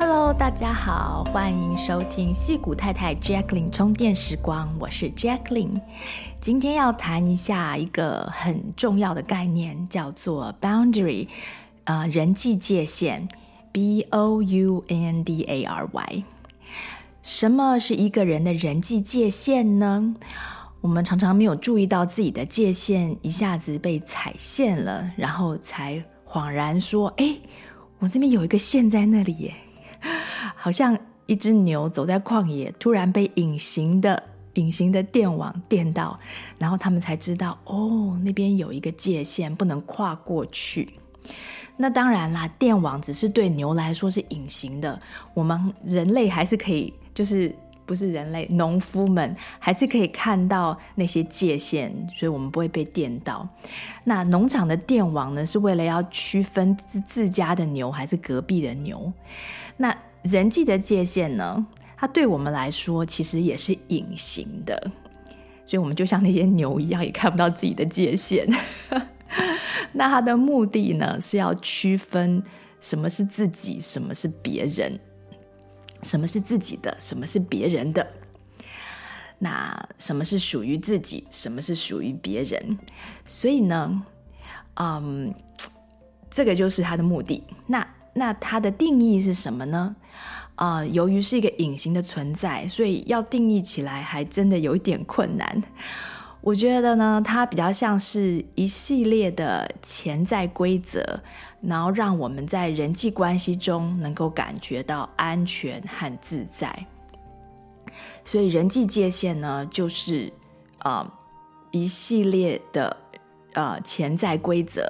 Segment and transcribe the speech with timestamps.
[0.00, 5.64] Hello，大家好，欢迎收听戏谷太太 j a c k l i n 充电时光，我是 j a c k l i
[5.64, 5.80] n。
[6.40, 11.26] 今天要谈一下一个很重要的概念，叫做 boundary，
[11.82, 13.26] 呃，人际界限
[13.72, 16.22] ，B O U N D A R Y。
[17.20, 20.14] 什么是一个人的人际界限呢？
[20.80, 27.36] 我们常常没有注意到自己的界限一下子被踩线了，然后才恍然说：“哎，
[27.98, 29.52] 我这边有一个线在那里耶。”
[30.56, 34.22] 好像一只牛走在旷野，突然被隐形的
[34.54, 36.18] 隐形的电网电到，
[36.58, 40.94] 然后他们才知道，哦，那边有一个界限，不能跨过去。
[41.76, 45.00] 那当然啦，电网只是对牛来说是隐形的，
[45.34, 47.54] 我们人类还是可以，就是
[47.86, 53.48] 不是人类，农夫们还是可以看到那些界限，所以我们不会被电到。
[54.02, 59.12] 那农场的电网呢，是为了要区分自自家的牛还是隔壁的牛。
[59.78, 64.90] 那人际的界限呢，它对我们来说其实也是隐形的，
[65.64, 68.46] 所以我们就像那些牛一样，也看不到自己的界限。
[69.92, 72.42] 那它的目的呢，是要区分
[72.80, 74.98] 什么是自己，什么是别人，
[76.02, 78.06] 什么是自己的，什么是别人的。
[79.38, 82.76] 那什么是属于自己，什么是属于别人？
[83.24, 84.02] 所以呢，
[84.74, 85.32] 嗯，
[86.28, 87.44] 这个就是它的目的。
[87.66, 87.86] 那
[88.18, 89.96] 那它的定义是什么呢？
[90.56, 95.62] 啊、呃，由于是一个隐形的存在，所以要定义起来还真的有一点困难。
[96.40, 101.20] 我觉得呢，它比较像是一系列的潜在规则，
[101.60, 106.86] 然后让我们在人际关系中能够感觉到安全和自在。
[108.24, 110.32] 所以人际界限呢，就是
[110.78, 111.12] 啊、呃、
[111.70, 112.96] 一系列的
[113.52, 114.82] 呃潜在规则。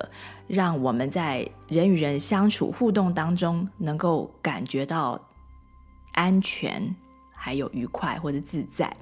[0.48, 5.20] 让我们在人与人相处互动当中，能够感觉到
[6.12, 6.96] 安全，
[7.30, 8.96] 还有愉快或者自在。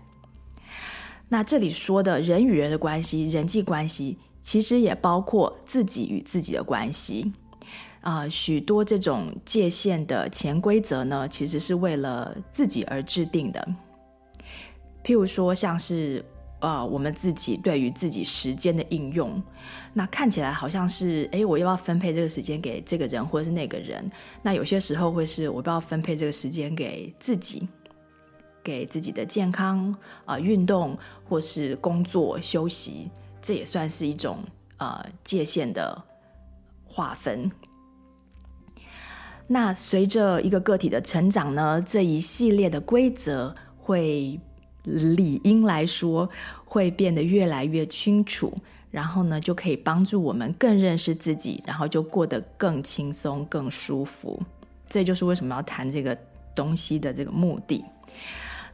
[1.29, 7.33] 那这里说的人与人的关系，人际关系，其实也包括自己与自己的关系。
[8.01, 13.69] 啊、呃，许多这种界限的潜规则呢，其实是为了自己而制定的。
[15.05, 16.25] 譬如说，像是。
[16.59, 19.43] 啊、呃，我们自己对于自己时间的应用，
[19.93, 24.11] 那看起来好像是，诶，我要不要分配这个时间给这个人或者是那个人？
[24.41, 27.69] 那有些时候会是，我不要分配这个时间给自己，
[28.65, 30.97] 给自己的健康啊、运动
[31.29, 33.11] 或是工作休息，
[33.43, 34.39] 这也算是一种
[34.79, 36.03] 呃界限的
[36.87, 37.51] 划分。
[39.47, 44.41] 那随着一个个体的成长呢，这一系列的规则会。
[44.87, 46.29] 理应来说，
[46.65, 48.53] 会变得越来越清楚，
[48.91, 54.41] 然后呢，就可以帮助我们更认识自己，然后就过得更轻松、更舒服。
[54.89, 56.17] 这就是为什么要谈这个
[56.55, 57.85] 东西的这个目的。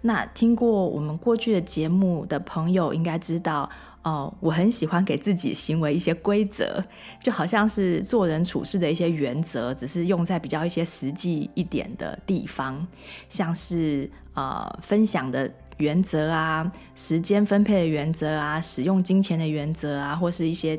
[0.02, 3.62] 那听过我们过去的节目的朋友应该知道，
[4.02, 6.84] 哦、呃，我很喜欢给自己行为一些规则，
[7.20, 12.86] 就好像是做人处事的一些原则，只是用在比较一些实际一点的地方，
[13.28, 15.50] 像是呃分享的。
[15.82, 20.78] 原则啊，时间分配的原则啊，使用金钱的原则啊，或是一些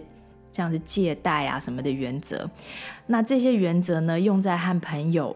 [0.50, 2.50] 像是借贷啊什么的原则。
[3.06, 5.36] 那这些原则呢，用在和朋友，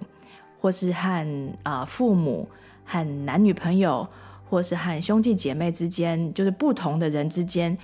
[0.62, 2.48] 或是和啊、呃、父母、
[2.86, 4.08] 和男女朋友，
[4.50, 7.78] 或是和兄弟姐妹之间，就是不同的人之间，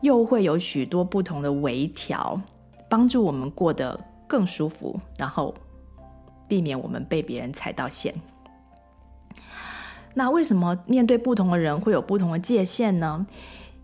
[0.00, 2.40] 又会有许多不同的微调，
[2.88, 5.54] 帮助我们过得更舒服，然后
[6.48, 8.14] 避免我们被别人踩到线。
[10.20, 13.26] 那为什么面对不同的人会有不同的界限呢？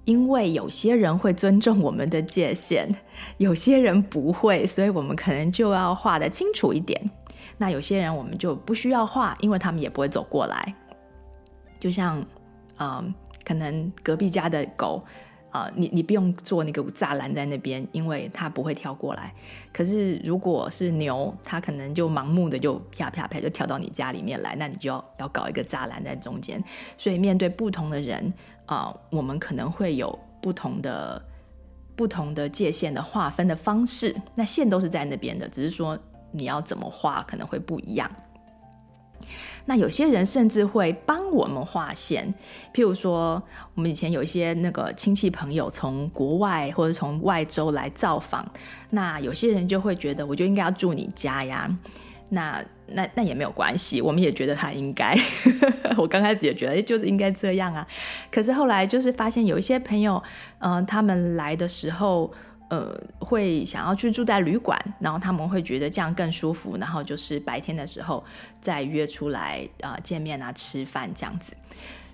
[0.04, 2.94] 因为有些人会尊重我们的界限，
[3.38, 7.10] 有些人不会，所以我们可能就要画得清楚一点。
[7.56, 10.74] 那有些人我们就不需要画，因为他们也不会走过来。
[11.80, 12.22] 就像，
[12.78, 15.02] 嗯，可能隔壁家的狗，
[15.56, 19.32] 呃，你你不用做那个栅栏在那边，因为它不会跳过来。
[19.73, 26.62] 可是如果是牛，它可能就盲目的就啪啪啪就跳到你家里面来，那你就要要搞一个栅栏在中间。
[26.99, 28.31] 所以面对不同的人
[28.67, 31.25] 啊、我们可能会有不同的
[31.94, 34.14] 不同的界限的划分的方式。
[34.35, 35.99] 那线都是在那边的，只是说
[36.32, 38.11] 你要怎么画可能会不一样。
[39.66, 42.32] 那有些人甚至会帮我们画线，
[42.72, 43.42] 譬如说，
[43.74, 48.46] 我们以前有一些那个亲戚朋友从国外或者从外州来造访，
[48.90, 51.68] 那有些人就会觉得，我就应该要住你家呀。
[52.28, 55.16] 那那那也没有关系，我们也觉得他应该。
[55.96, 57.86] 我刚开始也觉得，就是应该这样啊。
[58.30, 60.22] 可是后来就是发现有一些朋友，
[60.58, 62.32] 嗯、他们来的时候。
[62.68, 68.24] 呃，会想要去住在旅馆，然后他们会觉得这样更舒服，然后就是白天的时候
[68.60, 71.52] 再约出来啊、见面啊吃饭这样子。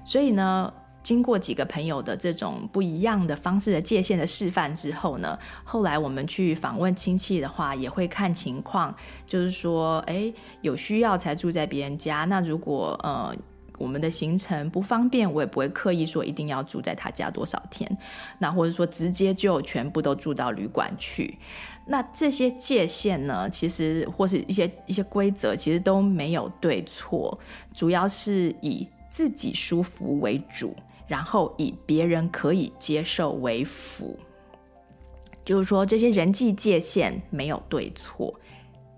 [0.04, 0.72] 所以呢，
[1.02, 8.94] 经过几个朋友的这种不一样的方式的界限的示范之后呢，后来我们去访问亲戚的话，也会看情况，
[9.24, 12.24] 就是说，哎，有需要才住在别人家。
[12.26, 13.34] 那如果呃。
[13.82, 17.98] 我们的行程不方便，我也不会刻意说一定要住在他家多少天，
[18.38, 21.36] 那或者说直接就全部都住到旅馆去。
[21.84, 27.36] 那这些界限呢，其实或是一些一些规则，其实都没有对错，
[27.74, 30.76] 主要是以自己舒服为主，
[31.08, 34.16] 然后以别人可以接受为辅。
[35.44, 38.32] 就是说，这些人际界限没有对错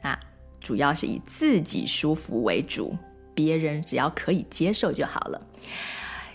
[0.02, 0.20] 啊，
[0.60, 2.94] 主要是以自己舒服为主。
[3.34, 5.40] 别人只要可以接受就好了，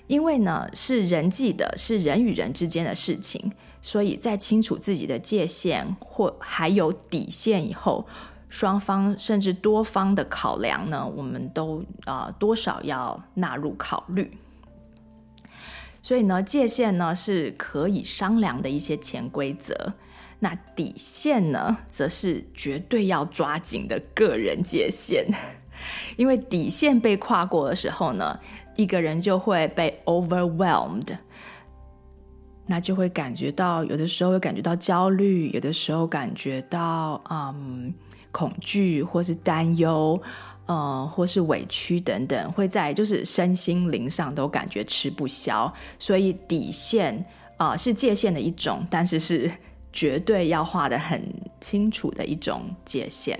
[0.07, 3.51] 因为呢，是人际的，是人与人之间的事情，
[3.81, 8.07] 所以在清楚自己的界限或还有底线以后，
[8.49, 14.37] 双方甚至多方的考量呢，我们都啊、多少要纳入考虑。
[16.01, 19.93] 所以呢，界限呢是可以商量的一些潜规则，
[20.39, 25.27] 那底线呢，则是绝对要抓紧的个人界限。
[26.17, 28.39] 因为底线被跨过的时候呢，
[28.75, 31.17] 一个人就会被 overwhelmed，
[32.65, 37.93] 那就会感觉到有的时候会感觉到焦虑，有的时候感觉到嗯
[38.31, 40.21] 恐惧或是担忧，
[40.67, 45.73] 嗯或是委屈等等，会在就是身心灵上都感觉吃不消。
[45.97, 47.25] 所以底线
[47.57, 49.51] 啊、是界限的一种，但是是
[49.91, 51.21] 绝对要画得很
[51.59, 53.37] 清楚的一种界限。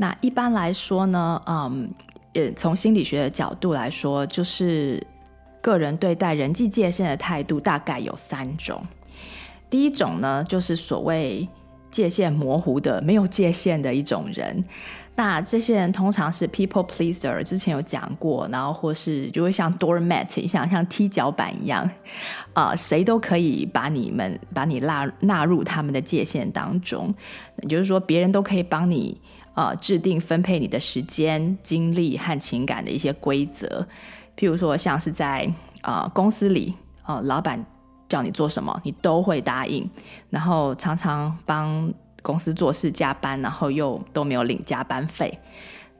[0.00, 1.90] 那一般来说呢，嗯，
[2.34, 5.04] 呃，从心理学的角度来说，就是
[5.60, 8.80] 个人对待人际界限的态度大概有三种。
[9.68, 11.48] 第一种呢，就是所谓
[11.90, 14.64] 界限模糊的、没有界限的一种人。
[15.16, 21.90] 那这些人通常是 people pleaser，之前有讲过，然后或是就会像 doormat 一样，像踢脚板一样，
[22.52, 27.12] 啊、谁都可以把你们把你纳纳入他们的界限当中。
[27.62, 29.20] 也就是说，别人都可以帮你。
[29.58, 33.84] 呃，制定分配你的时间、精力和情感的一些规则，
[34.36, 35.52] 譬如说，像是在
[35.82, 36.72] 呃公司里，
[37.04, 37.66] 呃，老板
[38.08, 39.90] 叫你做什么，你都会答应，
[40.30, 45.36] 然后常常帮公司做事加班，然后又都没有领加班费，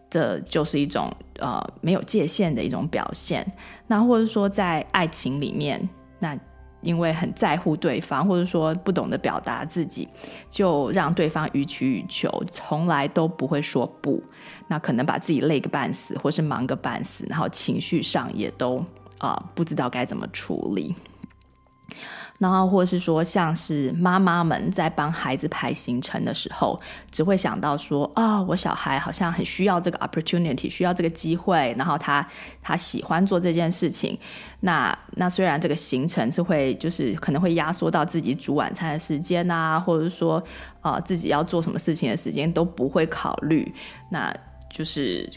[0.08, 3.44] 这就是一种呃没有界限的一种表现。
[3.88, 5.88] 那或者说在爱情里面，
[6.20, 6.38] 那。
[6.80, 10.08] 因为很在乎对方，或者说不懂得表达自己，
[10.48, 14.22] 就让对方予取予求，从来都不会说不。
[14.68, 18.84] 那可能把自己累个半死，或是忙个半死，然后情绪上也都
[19.18, 20.94] 啊、不知道该怎么处理。
[22.38, 26.80] 然后，或是说，像是妈妈们在帮孩子排行程的时候，
[27.10, 32.24] 只会想到说，啊、我小孩好像很需要这个 opportunity，需要这个机会，然后他
[32.62, 34.16] 他喜欢做这件事情。
[34.60, 40.40] 那那虽然这个行程是会，就是可能会压缩到自己煮晚餐的时间啊，或者是说，
[40.82, 43.74] 呃，自己要做什么事情的时间都不会考虑，
[44.12, 44.32] 那
[44.72, 45.28] 就是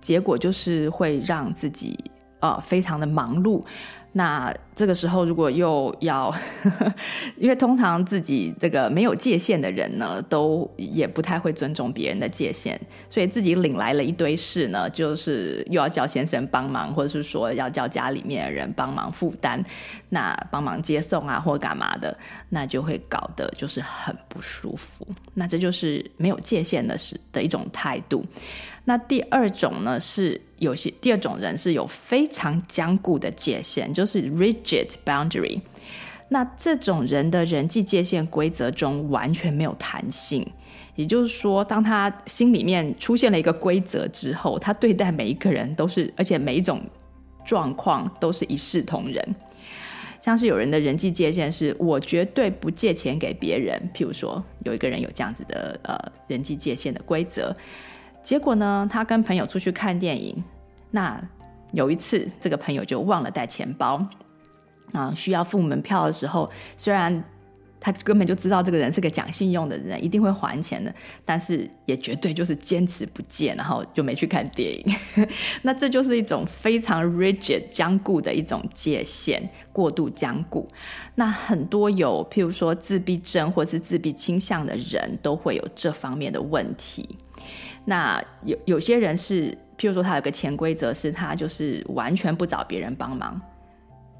[0.00, 2.10] 结果就是会让自己
[2.40, 3.62] 呃非常的忙碌。
[4.14, 6.34] 那这个时候，如果又要，
[7.38, 12.78] 因为通常自己这个没有界限的人呢，都也不太会尊重别人的界限，
[13.08, 19.62] 所以自己领来了一堆事呢，就是又要叫先生帮忙，或者是说要叫家里面的人帮忙负担，
[20.10, 22.14] 那帮忙接送啊或干嘛的，
[22.50, 25.06] 那就会搞得就是很不舒服。
[25.34, 28.22] 那这就是没有界限的是的一种态度。
[28.84, 35.60] 那第二种呢，是有些第二种人是有非常坚固的界限，就是 rigid boundary。
[36.28, 40.46] 那这种人的人际界限规则中完全没有弹性，
[40.96, 46.80] 也就是说，当他心里面出现了一个规则之后，他对待每一个人都是，而且每一种
[47.44, 49.36] 状况都是一视同仁。
[50.22, 55.98] 像是有人的人际界限是我绝对不借钱给别人，譬如说有一个人有这样子的呃
[56.28, 57.54] 人际界限的规则，
[58.22, 60.42] 结果呢，他跟朋友出去看电影，
[60.90, 61.22] 那
[61.72, 64.06] 有一次这个朋友就忘了带钱包，
[64.92, 67.22] 啊，需要付门票的时候，虽然。
[67.84, 74.96] 他根本就知道这个人是个讲信用的人，一定会还钱的，但是也绝对就是坚持不借，然后就没去看电影。
[75.62, 80.68] 那这就是一种非常 rigid 僵固的一种界限，过度僵固。
[81.16, 87.18] 那很多有譬如说自闭症或是自闭倾向的人都会有这方面的问题。
[87.84, 93.40] 那有有些人是譬如说他有个潜规则，是他就是完全不找别人帮忙，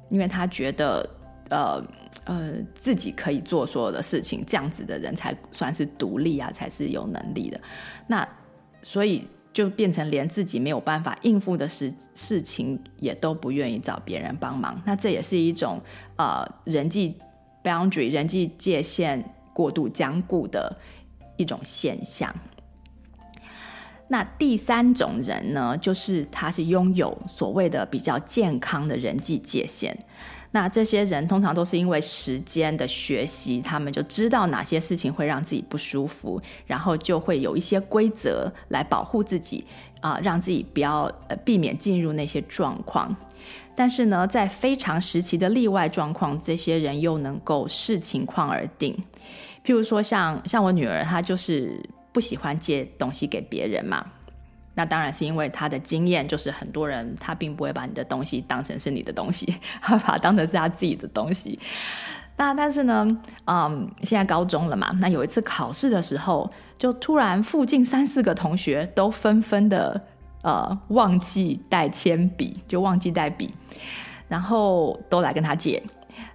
[0.09, 1.09] 因为他觉得
[1.49, 1.83] 呃。
[2.25, 7.59] 呃，自己可以做所有的事情，这样子的人才算是独立啊，才是有能力的。
[8.05, 8.25] 那
[8.83, 14.79] 所以就变成连自己没有办法应付的事事情，也都不愿意找别人帮忙。
[14.85, 15.81] 那这也是一种
[16.15, 17.17] 呃人际
[17.63, 20.77] boundary 人际界限过度僵固的
[21.35, 22.33] 一种现象。
[24.07, 29.97] 那第三种人呢，就是他是拥有所谓的比较健康的人际界限。
[30.51, 39.65] 那这些人通常都是因为时间的学习，他们就知道哪些事情会让自己不舒服，然后就会有一些规则来保护自己，
[39.99, 43.15] 啊、让自己不要呃避免进入那些状况。
[43.75, 48.95] 但是呢，在非常时期的例外状况，这些人又能够视情况而定。
[49.65, 51.81] 譬如说，像像我女儿，她就是
[52.13, 54.05] 不喜欢借东西给别人嘛。
[54.75, 61.59] 那当然是因为他的经验，就是很多人他并不会把你的东西当成是你的东西，他 把它当成是他自己的东西。
[62.37, 63.07] 那但是呢，
[63.45, 70.01] 嗯，现在高中了嘛，那有一次考试的时候，就突然附近三四个同学都纷纷的
[70.41, 73.53] 呃忘记带铅笔，就忘记带笔，
[74.27, 75.83] 然后都来跟他借。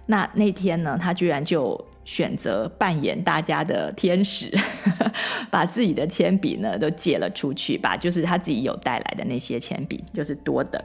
[0.05, 1.88] 那那天呢，他居然就。
[2.09, 4.51] 选择扮演大家的天使，
[5.51, 10.83] 把自己的铅笔呢都借了出去，把就是他自己有带来的那些铅笔，就是多的。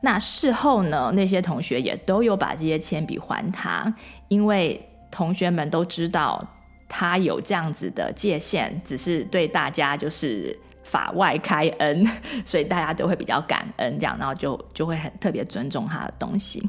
[0.00, 3.94] 那事后呢，那些同学也都有把这些铅笔还他，
[4.28, 6.42] 因为同学们都知道
[6.88, 12.02] 他有这样子的界限，只是对大家就是法外开恩，
[12.46, 16.66] 所以大家都会比较感恩，这样，然后就就会很特别尊重他的东西。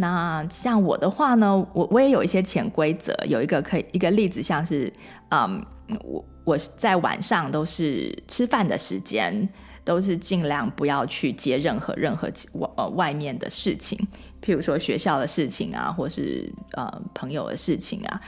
[0.00, 4.90] 那像我的话呢，我我也有一些潜规则，有一个可以一个例子，像是，
[5.28, 5.62] 嗯，
[6.02, 9.46] 我我在晚上都是吃饭的时间，
[9.84, 13.98] 都是尽量不要去接任何任何外呃外面的事情，
[14.42, 18.20] 譬如说学校的事情啊，或是呃朋友的事情啊。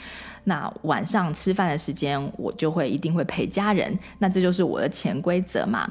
[0.45, 5.89] 那晚上吃饭的时间，我就会一定会陪家人，那这就是我的潜规则嘛。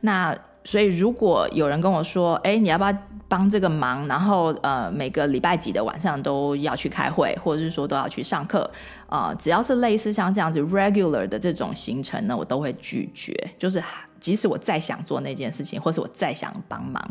[0.00, 2.96] 那所以如果有人跟我说，哎，你要不要？
[3.32, 8.70] 帮这个忙，然后呃，每个礼拜几的晚上都要去开会，或者是说都要去上课，
[9.08, 13.32] 呃，只要是类似像这样子 regular 的这种行程呢，我都会拒绝。
[13.58, 13.82] 就是
[14.20, 17.02] 即使我再想做那件事情，或是我再想帮忙。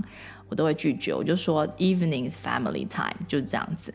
[0.51, 3.93] 我都会拒绝，我就说 evenings family time 就是这样子。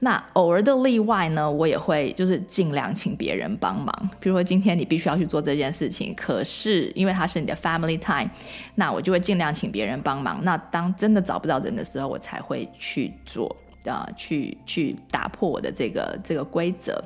[0.00, 4.10] 那偶尔的例外呢，我也会就是尽量请别人帮忙。
[4.18, 8.28] 比如说今天你必须要去做这件事情，可是因为它是你的 family time，
[8.74, 10.40] 那我就会尽量请别人帮忙。
[10.42, 13.54] 那当真的找不到人的时候，我才会去做
[13.84, 17.00] 啊、呃，去去打破我的这个这个规则。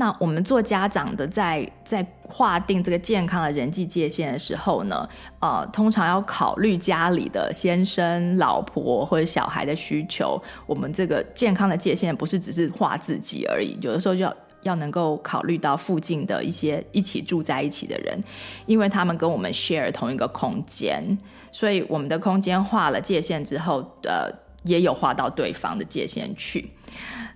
[0.00, 5.06] 那我们做家长的在，在划定这个健康的人际界限的时候呢，
[5.40, 10.42] 呃，通常要考虑家里的先生、老婆或者小孩的需求。
[10.66, 18.18] 我们这个健康的界限不是只是画自己而已，有的时候就要要能够考虑到附近的一些一起住在一起的人，
[18.64, 21.18] 因为他们跟我们 share 同一个空间，
[21.52, 24.32] 所以我们的空间划了界限之后，呃，
[24.64, 26.70] 也有划到对方的界限去。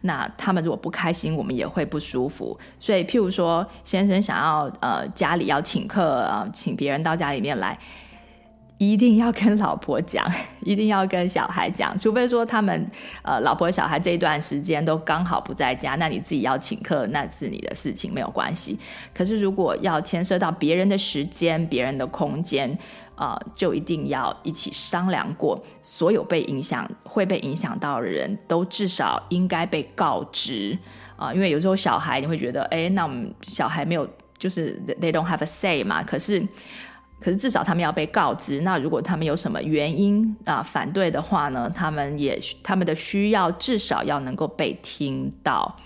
[0.07, 2.59] 那他们如果不开心，我们也会不舒服。
[2.79, 7.79] 所以，譬如说，先生想要呃家里要请客啊、呃，请别人到家里面来，
[8.77, 10.31] 一定要跟老婆讲，
[10.61, 12.87] 一定要跟小孩讲，除非说他们
[13.23, 18.79] 呃老婆小孩这一段时间都刚好不在家，那你自己要请客，那是你的事情，没有关系。
[19.15, 22.77] 可是如果要牵涉到别人的时间、别人的空间，
[23.17, 30.77] 啊、就一定要一起商量过，所有被影响、会被影响到的人都至少应该被告知
[31.17, 36.41] 啊、因为有时候小孩你会觉得，哎，那我们小孩没有，就是 they don't have a say 嘛，可是，
[37.21, 38.61] 可是至少他们要被告知。
[38.63, 45.77] 那如果他们有什么原因啊、反对的话呢，他们也他们的需要至少要能够被听到，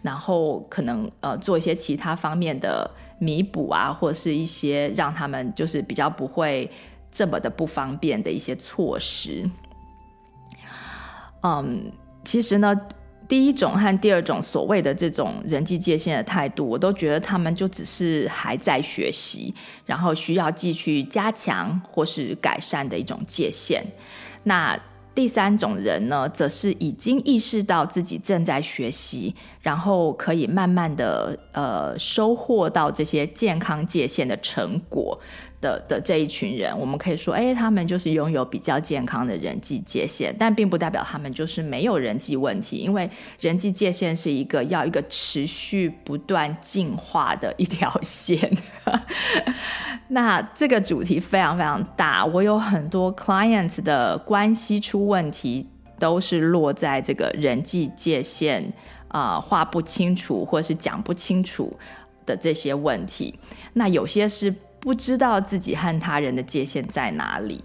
[0.00, 2.90] 然后可能呃做一些其他方面的。
[3.18, 6.70] 弥补啊，或者是一些让他们就是比较不会
[7.10, 9.48] 这么的不方便的一些措施。
[11.42, 11.92] 嗯，
[12.24, 12.80] 其实呢。
[13.28, 23.84] 第一种和第二种所谓的这种人际界限的态度，我都觉得他们就只是还在学习，然后需要继续加强或是改善的一种界限。
[24.44, 24.74] 那
[25.18, 35.18] 第三种人呢，则是已经意识到自己正在学习，然后可以慢慢的呃收获到这些健康界限的成果。
[35.60, 43.10] 的的这一群人，我们可以说，哎，他们就是拥有比较健康的人际界限，但并不代表他们就是没有人际问题，因为
[43.40, 48.50] 人际界限是一个要一个持续不断进化的一条线。
[50.08, 55.66] 那这个主题非常非常大，我有很多 clients 的关系出问题，
[55.98, 58.72] 都是落在这个人际界限
[59.08, 61.76] 啊，画不清楚或是讲不清楚
[62.24, 63.36] 的这些问题。
[63.72, 64.54] 那有些是。
[64.88, 67.62] 不知道自己和他人的界限在哪里，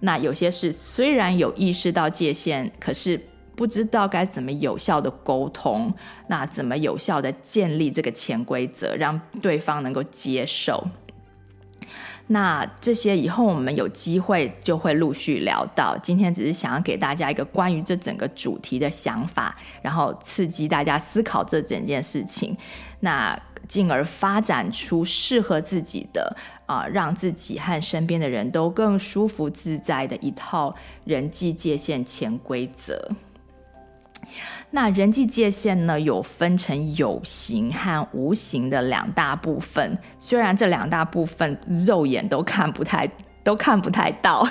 [0.00, 3.18] 那有些事虽然有意识到界限，可是
[3.54, 5.90] 不知道该怎么有效的沟通，
[6.28, 10.86] 那怎么有效的建立这个潜规则，让对方能够接受。
[12.26, 15.96] 那这些以后我们有机会就会陆续聊到。
[16.02, 22.54] 今天只是想要给大家一个关于这整个主题的想法，然后刺激大家思考这整件事情，
[23.00, 23.34] 那
[23.66, 26.36] 进而发展出适合自己的。
[26.66, 33.10] 啊，让自己和身边的人都更舒服自在的一套人际界限潜规则。
[34.72, 39.96] 那人际界限呢，有分成有形和无形的两大部分。
[40.18, 41.56] 虽然这两大部分
[41.86, 43.08] 肉眼都看不太
[43.44, 44.46] 都看不太到，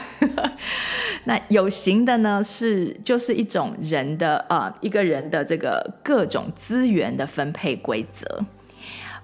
[1.25, 8.45] 那有形的呢，是就是一种人的呃一个人的这个各种资源的分配规则。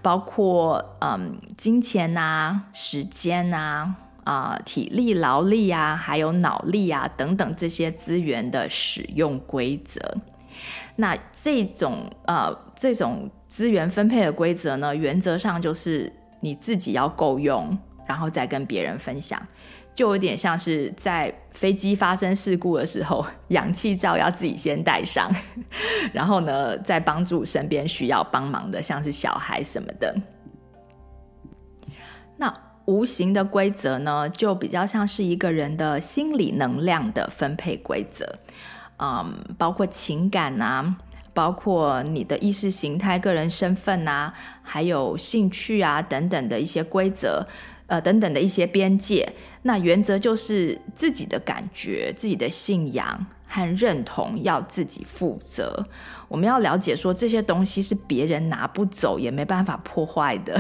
[0.01, 10.17] 包括嗯，金钱呐、时间呐、啊、体力、劳力啊，还有脑力啊等等这些资源的使用规则。
[10.95, 16.11] 那这种呃这种资源分配的规则呢，原则上就是
[16.41, 19.41] 你自己要够用，然后再跟别人分享。
[19.93, 25.29] 就有点像是在飞机发生事故的时候， 氧气罩要自己先戴上，
[26.13, 30.15] 然后呢，再帮助身边需要帮忙的，像是小孩什么的。
[32.37, 32.51] 那
[32.85, 38.25] 无形的规则呢，就比较像是一个人的心理能量的分配规则，
[38.97, 40.95] 嗯，包括情感啊，
[41.33, 47.45] 包括你的意识形态、个人身份啊，还有兴趣啊等等的一些规则。
[47.91, 55.85] 呃，等等的一些边界，那原则就是自己的感觉、自己的信仰和认同要自己负责。
[56.29, 60.57] 我们要了解说，这些东西是别人拿不走，也没办法破坏的。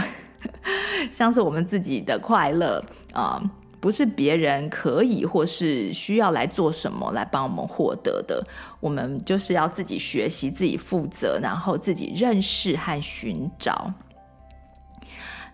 [1.09, 3.41] 像是我们自己的快乐啊，
[3.79, 8.45] 不是别人可以或是需要来做什么来帮我们获得的。
[8.81, 13.93] 我们就是要自己学习、自己负责，然后自己认识和寻找。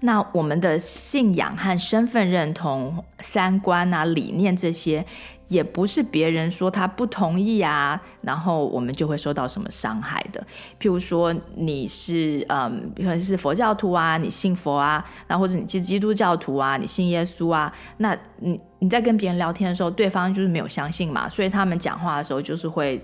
[0.02, 5.04] 那我们的信仰和身份认同、三观啊、理念这些，
[5.48, 10.40] 也不是别人说他不同意啊，然后我们就会受到什么伤害的。
[10.80, 23.04] 譬如说你是嗯，比如是佛教徒啊，你信佛啊，那或者你是基督教徒啊，你信耶稣啊，那你你在跟别人聊天的时候，对方就是没有相信嘛，所以他们讲话的时候就是会，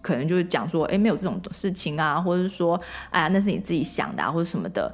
[0.00, 4.90] 可能就是讲说，哎，没有这种事情啊，或者说，哎呀，那是你自己想的啊，或者什么的。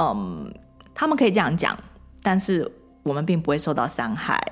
[0.00, 0.50] 嗯，
[0.94, 1.78] 他们可以这样讲，
[2.22, 2.66] 但是
[3.02, 4.42] 我们并不会受到伤害。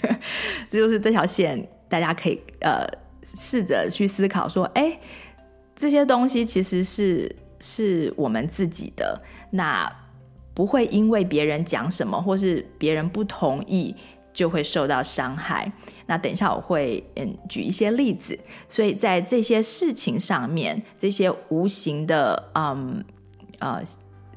[0.68, 2.86] 这就是这条线，大家可以呃
[3.24, 5.00] 试着去思考说，哎，
[5.74, 9.18] 这些东西其实是是我们自己的，
[9.50, 9.90] 那
[10.52, 13.96] 不会因为别人讲什么或是别人不同意
[14.34, 15.72] 就会受到伤害。
[16.04, 23.02] 那等一下我会嗯举一些例子，所以在这些事情上面，这些无形的嗯
[23.60, 23.82] 呃。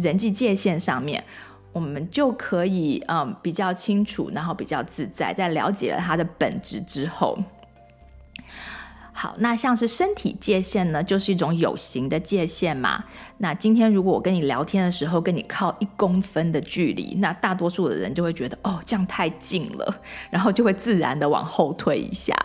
[0.04, 1.24] 人际界限上面，
[1.72, 5.34] 我们就可以嗯比较清楚，然后比较自在。
[5.34, 7.38] 在了解了他的本质之后，
[9.14, 13.06] 好，那像是身体界限呢，就是一种有形的界限嘛。
[13.38, 22.36] 那今天如果我跟你聊天的时候，跟你靠一公分的距离，那大多数的人就会觉得哦，这样太近了，然后就会自然的往后退一下。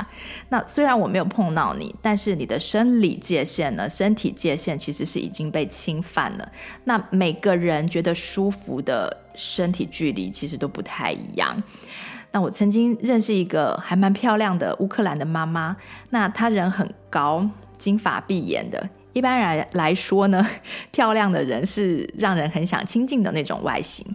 [0.51, 6.53] 那虽然我没有碰到你，但是你的生理界限呢，身体界限其实是已经被侵犯了。
[6.85, 11.63] 那每个人觉得舒服的身体距离其实都不太一样。
[12.33, 15.77] 那我曾经认识一个还蛮漂亮的乌克兰的妈妈，
[16.11, 18.89] 那她人很高，金发碧眼的。
[19.15, 20.47] 一般人来说呢，
[20.93, 24.07] 漂亮的人是让人很想亲近的那种外形。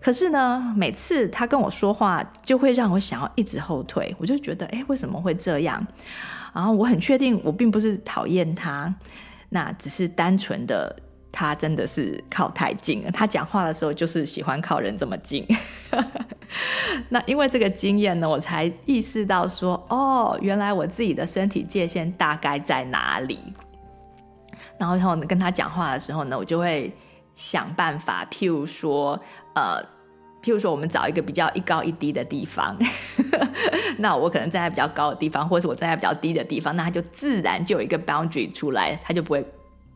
[0.00, 4.14] 可是呢，每次他跟我说话，就会让我想要一直后退。
[4.18, 5.84] 我就觉得，哎，为什么会这样？
[6.54, 8.94] 然后我很确定我并不是讨厌他，
[9.50, 10.96] 那只是单纯的
[11.32, 13.10] 他真的是靠太近了。
[13.10, 15.44] 他讲话的时候就是喜欢靠人这么近。
[17.08, 23.38] 那因为这个经验呢，我才意识到说，哦，原来我自己的身体界限大概在哪里。
[24.78, 26.92] 然后以后跟他讲话的时候呢，我就会
[27.34, 29.20] 想办法，譬如说，
[29.54, 29.82] 呃，
[30.42, 32.76] 譬如说，我们找一个比较一高一低的地方，
[33.98, 39.44] 那我可能站在比较高的地方，或者是我站在比较低的地方，那他就自然就有一个 boundary 出来，他就不会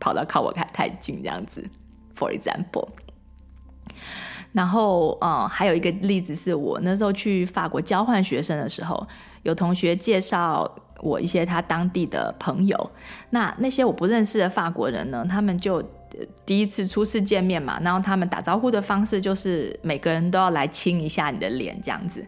[0.01, 1.65] 跑到靠我太太近这样子。
[2.17, 2.89] For example。
[4.53, 9.07] 然后，嗯，还有一个例子是我那时候去法国交换学生的时候，
[9.43, 12.91] 有同学介绍我一些他当地的朋友。
[13.31, 15.83] 那那些我不认识的法国人呢，他们就
[16.45, 22.25] 第一次初次见面嘛，然后他们打招呼的方式就是每个人都要来亲一下你的脸这样子。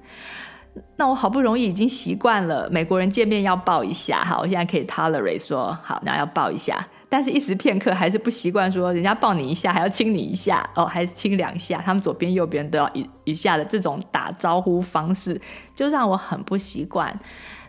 [0.97, 6.89] 那我好不容易已经习惯了美国人见面要抱一下，好，我现在可以 tolerate 说好，然后要抱一下。
[7.17, 15.41] 但是，一时片刻还是不习惯，说人家抱你一下，还要亲你一下，哦，还是亲两下，他们左边右边都要一一下的这种打招呼方式，
[15.77, 17.17] 就让我很不习惯。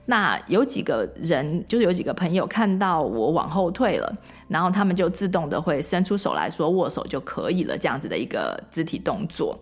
[0.07, 4.11] 那有几个人，就是有几个朋友看到我往后退了，
[4.47, 9.55] 然后他们就自动的会伸出手来说握手就可以了，这样子的一个肢体动作。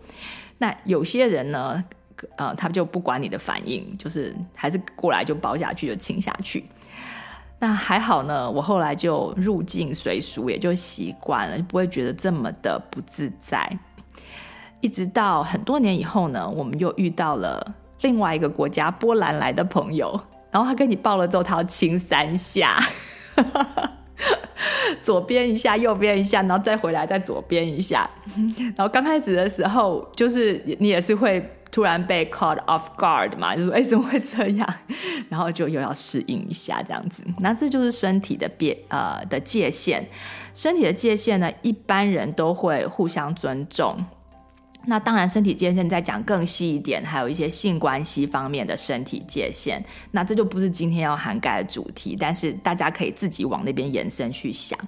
[0.56, 1.84] 那有些人呢，
[2.36, 6.64] 呃，他就不管你的反应，就是还是过来就抱下去，就亲下去。
[7.58, 13.78] 那还好呢，我后来就入境随俗，也就习惯了，不会觉得这么的不自在。
[14.80, 22.78] 一直到很多年以后呢，我们又遇到了另外一个国家波兰来的朋友，然后他跟你抱了之后，他要亲三下，
[25.00, 28.10] 左边一下，右边一下，然后再回来再左边一下。
[28.76, 31.50] 然后刚开始的时候，就是你也是会。
[31.74, 34.74] 突然被 caught off guard 嘛，就说哎，怎么会这样？
[35.28, 37.24] 然后就又要适应一下这样子。
[37.40, 40.06] 那这就是身体的边呃的界限，
[40.54, 43.98] 身体的界限呢，一般人都会互相尊重。
[44.86, 49.84] 那当然，身体界限再讲更细一点，还有一些性关系方面的身体界限。
[50.12, 54.78] 那这就不是今天要涵盖的主题，但是大家可以自己往那边延伸去想。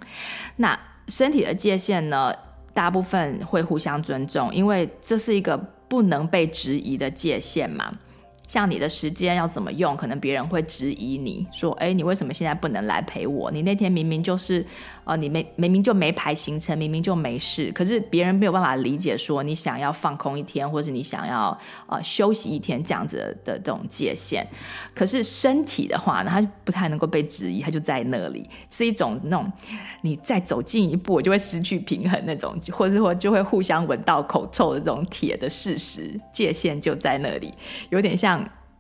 [0.55, 2.33] 那身体的界限呢，
[2.73, 5.73] 大部分会互相尊重，因为这是一个。
[5.89, 7.99] 不能被质疑的界限嘛，
[8.47, 13.51] 像你的时间要怎么用，可能别人会质疑你说，哎，你为什么现在不能来陪我？
[13.51, 14.65] 你那天明明就是。
[15.07, 21.57] 呃，你没明明就没排行程，明明就没事，可是别人没有办法理解说你想要放空一天，或者你想要
[21.87, 24.45] 呃休息一天这样子的，这种界限。
[24.93, 29.53] 可是身体的话呢，它不太能够被质疑，它就在那里，是一种那种
[30.01, 37.55] 你再走近一步，我就会失去平衡那种，或者说就会互相闻到口臭的这种铁的事实，界限就在那里，
[37.91, 38.36] 有点像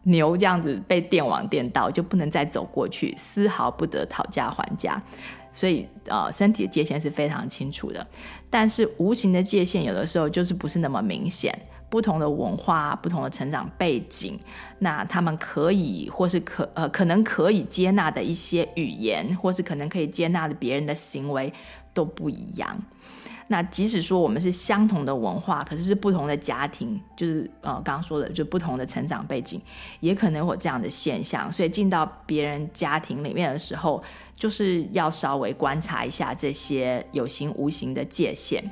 [0.07, 5.03] 牛这样子被电网电到，就不能再走过去，丝毫不得讨价还价。
[5.51, 8.07] 所以，呃，身体的界限是非常清楚的，
[8.49, 11.53] 但是无形的界限有的时候就是不是那么明显。
[11.89, 14.39] 不同的文化、不同的成长背景，
[14.81, 21.51] 那他们可以或是可呃可能可以接纳的一些语言，或是可能可以接纳的别人的行为
[21.95, 22.77] 都不一样。
[23.49, 29.61] 那即使说我们是相同的文化，可是是不同的家庭，就是呃刚刚说的，就不同的成长背景，
[30.01, 31.51] 也可能有这样的现象。
[31.51, 34.03] 所以进到别人家庭里面的时候，
[34.37, 38.69] 就是要稍微观察一下这些有形无形的界限，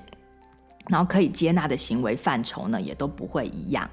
[0.88, 3.88] 然后可以接纳的行为范畴呢，也都不会一样。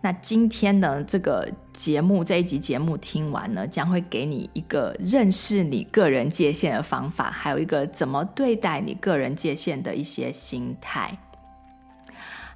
[0.00, 11.16] 那今天呢，这个节目这一集节目听完呢，将会给你一个认识你个人界限的方法，还有一个怎么对待你个人界限的一些心态。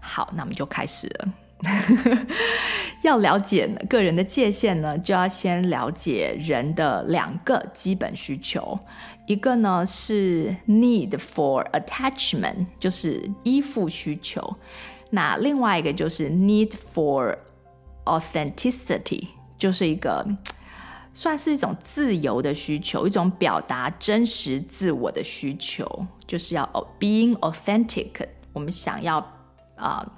[0.01, 1.33] 好，那我们就开始了。
[3.03, 8.79] 要了解个人的界限呢，就要先了解人的两个基本需求，
[9.29, 14.57] 一个呢是 need for attachment，就是依附需求。
[15.11, 17.37] 那另外一个就是 need for
[18.07, 20.27] authenticity，就是一个
[21.13, 26.67] 算是一种自由的需求，一种表达真实自我的需求，就是要
[26.99, 28.11] being authentic。
[28.55, 29.19] 我们想要
[29.77, 30.11] 啊、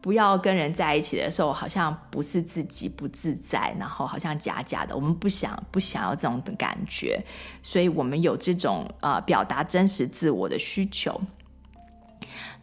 [0.00, 4.94] 不要跟人在一起的时候，好像不是自己不自在，然后好像假假的。
[4.94, 7.22] 我们不想不想要这种的感觉，
[7.62, 11.20] 所以我们有这种、呃，表达真实自我的需求。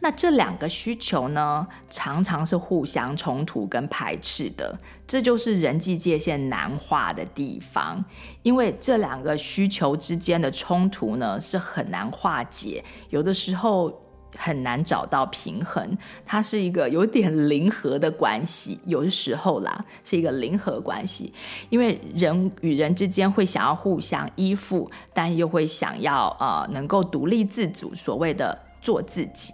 [0.00, 8.04] 那这两个需求呢，常常是互相冲突跟排斥的，这就是人际界限难化的地方。
[8.42, 14.07] 因为这两个需求之间的冲突呢，是很难化解，有的时候
[14.40, 21.32] 很难找到平衡，它是一个有点零和的关系，有的时候啦是一个零和关系，
[21.68, 29.52] 因为人与人之间会想要互相依附，但又会想要呃能够独立自主，所谓的做自己，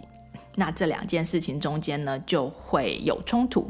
[0.56, 3.66] 那这两件事情中间呢就会有冲突。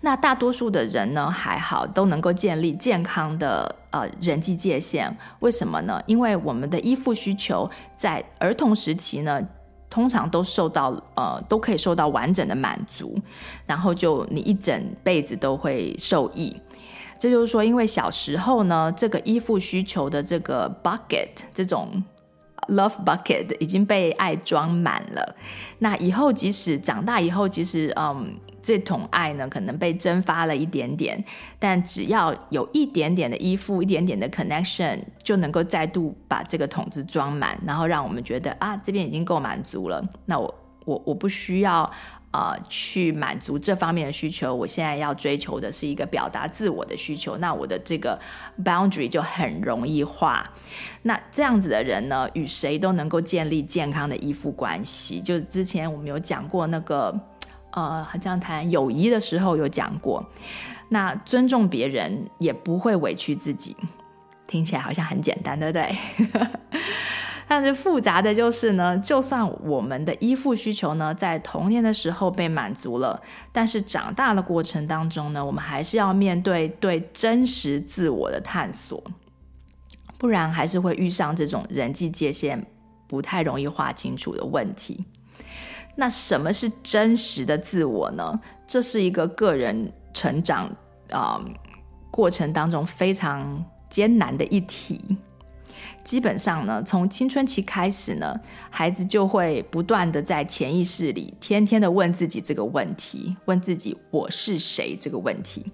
[0.00, 5.16] 那大多数的人呢还好，都能够建立健康的呃人际界限。
[5.40, 6.00] 为什么呢？
[6.06, 9.40] 因为我们的依附需求在儿童时期呢，
[9.96, 13.18] 通常都受到呃都可以受到完整的满足，
[13.64, 16.54] 然后就你一整辈子都会受益。
[17.18, 22.04] 这就是说，因为小时候呢，这个依附需求的这个 bucket 这种
[22.68, 25.36] love bucket 已经被爱装满了。
[25.78, 28.34] 那以后即使长大以后，其实嗯。
[28.62, 31.24] 这桶爱呢，可能被蒸发了一点点，
[31.56, 40.04] 但只要有一点点的依附，一点点的 connection，就能够再度把这个桶子装满，然后让我们觉得啊，这边已经够满足了。
[40.24, 40.52] 那我
[40.84, 41.88] 我我不需要、
[42.36, 47.38] 呃、去满足这方面的需求，我现在要追求的是一个表达自我的需求。
[47.38, 48.18] 那我的这个
[48.62, 50.46] boundary 就很容易画。
[51.02, 55.20] 那这样子的人呢，与谁都能够建立健康的依附关系。
[55.20, 57.18] 就是之前我们有讲过那个。
[57.72, 60.24] 呃，好像谈友谊的时候有讲过，
[60.88, 63.76] 那尊重别人也不会委屈自己，
[64.46, 65.94] 听起来好像很简单，对不对？
[67.48, 73.20] 但是复杂的就是呢，就算我们的依附需求呢，在童年的时候被满足了，
[73.52, 79.02] 但是长大的过程当中呢，我们还是要面对对真实自我的探索，
[80.18, 82.66] 不然还是会遇上这种人际界限
[83.06, 85.04] 不太容易划清楚的问题。
[85.94, 88.40] 那什么是真实的自我呢？
[88.66, 90.68] 这是一个个人成长
[91.10, 91.40] 啊、
[92.10, 95.16] 过程当中非常艰难的一题。
[96.06, 98.38] 基本上呢，从青春期开始呢，
[98.70, 105.66] 孩子就会不断的在潜意识里，天天的问自己这个问题，问自己我是谁这个问题。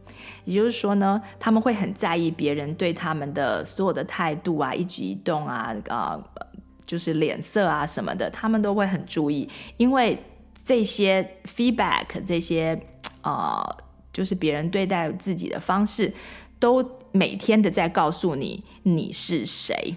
[0.46, 6.18] 也就是说呢，他们会很在意别人对他们的所有的态度啊、一举一动啊啊。
[6.36, 6.46] 呃
[6.84, 10.18] 就是脸色啊什么的，他们都会很注意，因为
[10.62, 12.78] 这些 feedback，这些
[13.22, 13.64] 呃，
[14.12, 16.12] 就是别人对待自己的方式，
[16.58, 19.94] 都每天的在告诉你你是谁。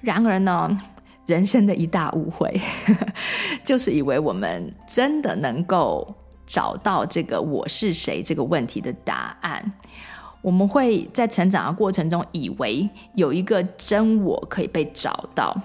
[0.00, 0.78] 然而呢，
[1.26, 2.60] 人生的一大误会，
[3.64, 6.14] 就是以为我们真的能够
[6.46, 9.72] 找到这个我是谁这个问题的答案。
[10.42, 15.56] 我们会在成长的过程中以为有一个真我可以被找到，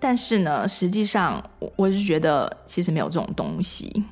[0.00, 4.04] 但是呢，实际上我我是觉得其实没有这种东西。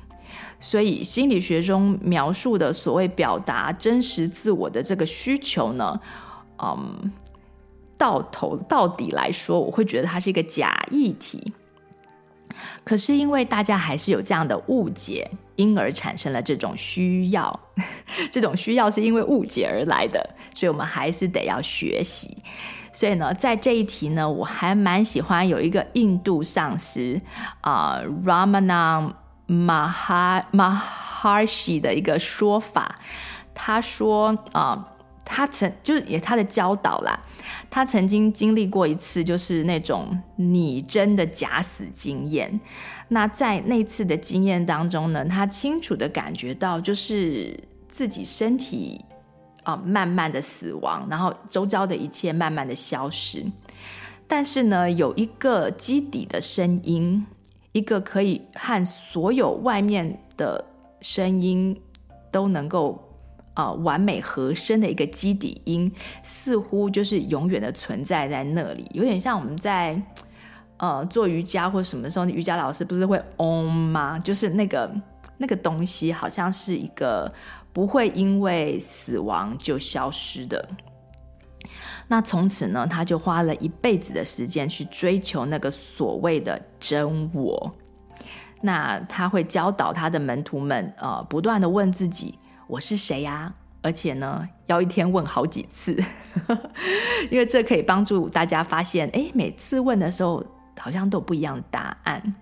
[0.61, 5.99] 所以心理学中描述的所谓表达真实自我的这个需求呢，
[6.63, 7.11] 嗯，
[7.97, 11.53] 到头到底来说，我会觉得它是一个假议题。
[12.85, 17.59] 可是因为大家还是有这样的误解，因而产生了这种需要。
[18.31, 22.37] 这种需要是因为误解而来的，所以我们还是得要学习。
[22.93, 27.19] 所以呢，在这一题呢，我还蛮喜欢有一个印度上师
[27.59, 29.11] 啊、Ramana
[29.49, 32.95] Maha Maharshi 的一个说法。
[33.53, 34.93] 他说啊、
[35.25, 37.19] 他曾就是也他的教导啦。
[37.69, 42.59] 他曾经经历过一次，就是那种拟真的假死经验。
[43.09, 49.03] 那在那次的经验当中呢，他清楚地感觉到，就是自己身体
[49.63, 53.45] 啊、慢慢的死亡，然后周遭的一切慢慢的消失。
[54.27, 57.25] 但是呢，有一个基底的声音，
[57.71, 60.65] 一个可以和所有外面的
[61.01, 61.79] 声音
[62.31, 63.01] 都能够。
[63.55, 65.91] 啊、呃，完美合声的一个基底音，
[66.21, 69.99] 似乎就是永远的存在在那里，有点像我们在
[70.77, 74.19] 呃做瑜伽或什么时候，瑜伽老师不是会嗡吗？
[74.19, 74.93] 就是那个
[75.37, 77.33] 那个东西，好像是一个
[77.73, 80.67] 不会因为死亡就消失的。
[82.07, 87.73] 那从此呢，他就花了一辈子的时间去追求那个所谓的真我。
[88.61, 92.37] 那他会教导他的门徒们，呃，不断的问自己。
[92.67, 93.53] 我是谁呀？
[93.81, 95.95] 而且呢，要一天问好几次，
[97.29, 100.43] 因为这可以帮助大家发现，诶，每次问的时候
[100.79, 102.35] 好像都不一样答案。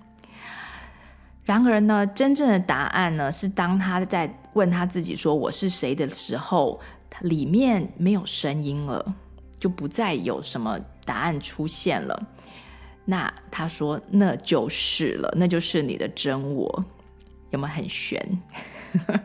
[1.44, 6.80] 然而呢，真正的答案呢，是当他在问他自己说“我是谁”的时候，
[7.20, 9.14] 里面没有声音了，
[9.60, 12.28] 就不再有什么答案出现了。
[13.04, 16.86] 那他说，那就是了，那就是你的真我，
[17.50, 18.26] 有没有很悬？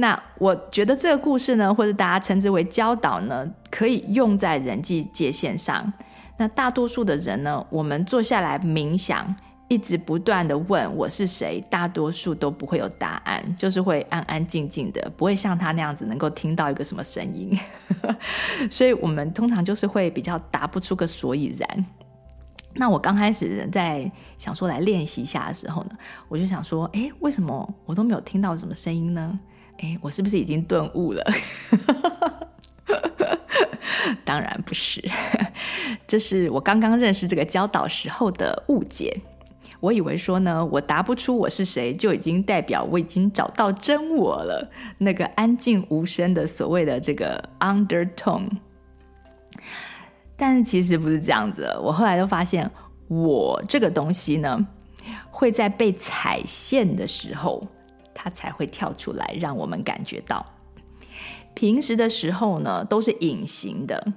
[0.00, 5.92] 那我觉得这个故事呢，或者大家称之为教导呢，可以用在人际界限上。
[6.38, 9.34] 那大多数的人呢，我们坐下来冥想，
[9.68, 17.54] 一直不断地问我是谁，大多数都不会有答案，就是会安安静静的，不会像他那样子能够听到一个什么声音。
[18.72, 21.84] 所以我们通常就是会比较答不出个所以然。
[22.72, 25.90] 那我刚开始在想说来练习一下的时候呢，
[26.26, 29.38] 我就想说，诶，为什么我都没有听到什么声音呢？
[29.80, 31.24] 诶，我是不是已经顿悟了？
[34.24, 35.02] 当然不是，
[36.06, 39.20] 这是我刚刚认识这个教导时候的误解。
[39.80, 48.48] 我以为说呢，我答不出我是谁，就已经代表我已经找到真我了，那个安静无声的所谓的这个 undertone。
[50.36, 52.70] 但是其实不是这样子，我后来就发现，
[53.08, 54.66] 我这个东西呢，
[55.30, 57.66] 会在被踩线的时候，
[58.22, 60.44] 它才会跳出来，让我们感觉到。
[61.54, 64.12] 平时的时候呢，都是隐形的。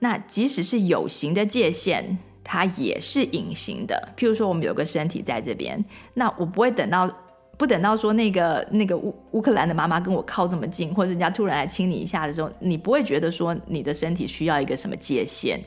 [0.00, 4.10] 那即使是有形的界限，它也是隐形的。
[4.18, 5.82] 譬如说，我们有个身体在这边，
[6.12, 7.10] 那我不会等到，
[7.56, 15.58] 不等到说那个那个乌乌克兰的妈妈跟我靠这么近，或者人家突然来亲你一下的时候，你不会觉得说你的身体需要一个什么界限。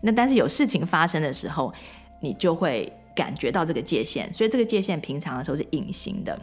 [0.00, 1.72] 那但是有事情发生的时候，
[2.20, 4.34] 你就会感觉到这个界限。
[4.34, 6.38] 所以这个界限平常的时候是隐形的。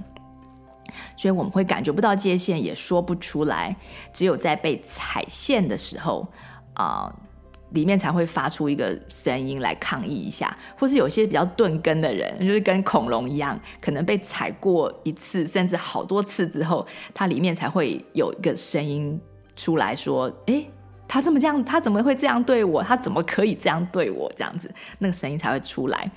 [1.15, 3.75] 所以我们会感觉不到界限，也说不出来。
[4.13, 6.27] 只有在被踩线的时候，
[6.73, 7.13] 啊、
[7.71, 10.55] 里面才会发出一个声音来抗议一下。
[10.77, 19.19] 或是有些比较钝根的人，就是跟恐龙一样，可能被踩过一次，甚至好多次之后，它里面才会有一个声音
[19.55, 20.69] 出来说：“诶，
[21.07, 22.83] 他这么这样，他怎么会这样对我？
[22.83, 24.31] 他怎么可以这样对我？
[24.35, 26.11] 这样子，那个声音才会出来。”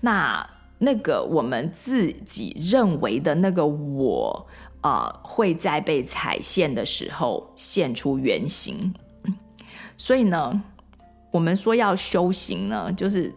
[0.00, 0.46] 那。
[0.78, 4.46] 那个我们自己认为的那个我，
[4.80, 8.92] 啊、会在被踩线的时候现出原形。
[9.96, 10.62] 所以呢，
[11.30, 13.32] 我们说要修行呢，就是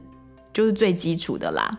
[0.51, 1.69] 就是最基础的啦，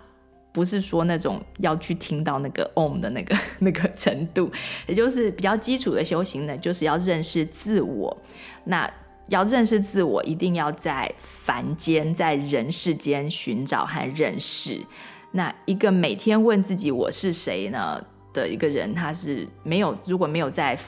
[0.52, 4.50] 不是说那种要去听到那个 Om 的那个那个程度，
[4.86, 8.16] 也就是比较基础的修行呢，就是要认识自我。
[8.64, 8.90] 那
[9.28, 14.80] 要认识自我，一定要在凡间，在人世间寻找和认识。
[15.30, 20.78] 那一个每天问自己我是谁呢的一个人，他是没有，如果没有在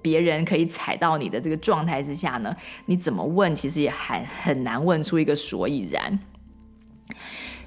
[0.00, 6.18] 别人可以踩到你的这个状态之下呢，你怎么问，其实也还很难问出一个所以然。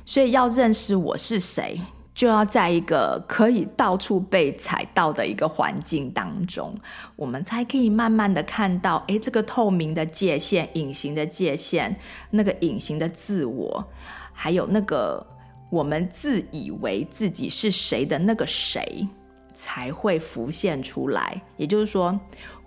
[0.04, 1.80] 所以要认识我是谁，
[2.14, 6.76] 就要在一个可以到处被踩到的一个环境当中，
[7.16, 11.96] 我们才可以慢慢的看到，诶，这个透明的界限、隐形的界限，
[12.32, 13.88] 那个隐形的自我，
[14.34, 15.26] 还有那个。
[15.70, 19.08] 我们自以为自己是谁的那个谁，
[19.54, 21.42] 才会浮现出来。
[21.58, 22.20] 也就是说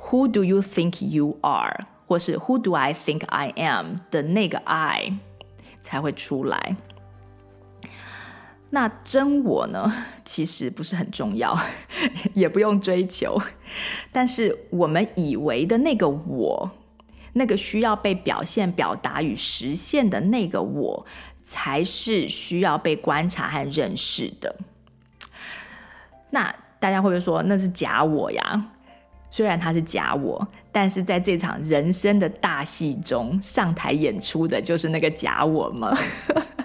[0.09, 1.87] ，Who do you think you are？
[2.07, 3.97] 或是 Who do I think I am？
[4.11, 5.19] 的那个 I
[5.81, 6.77] 才会出来。
[8.71, 9.91] 那真我呢？
[10.25, 11.59] 其实不是很重要，
[12.35, 13.41] 也不用追求。
[14.13, 16.71] 但是我们以为的那个我，
[17.33, 21.07] 那个需要被表现、表达与实现的那个我。
[21.49, 24.55] 才是需要被观察和认识的。
[26.29, 28.67] 那大家会不会说那是假我呀？
[29.31, 35.97] 虽然他是假我，但是在这场人生的大戏中，上台演出的就是那个假我嘛。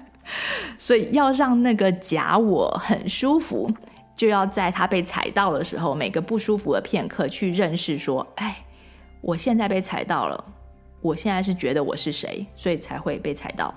[0.77, 3.71] 所以要让那个假我很舒服，
[4.17, 8.65] 就要在他被踩到的时候，每个不舒服的片刻去认识说：哎，
[9.21, 10.43] 我现在被踩到了，
[10.99, 13.73] 我现在是觉得我是谁，所以才会被踩到。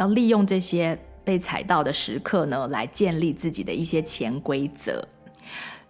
[0.00, 5.06] 要利用这些被踩到的时刻呢，来建立自己的一些潜规则。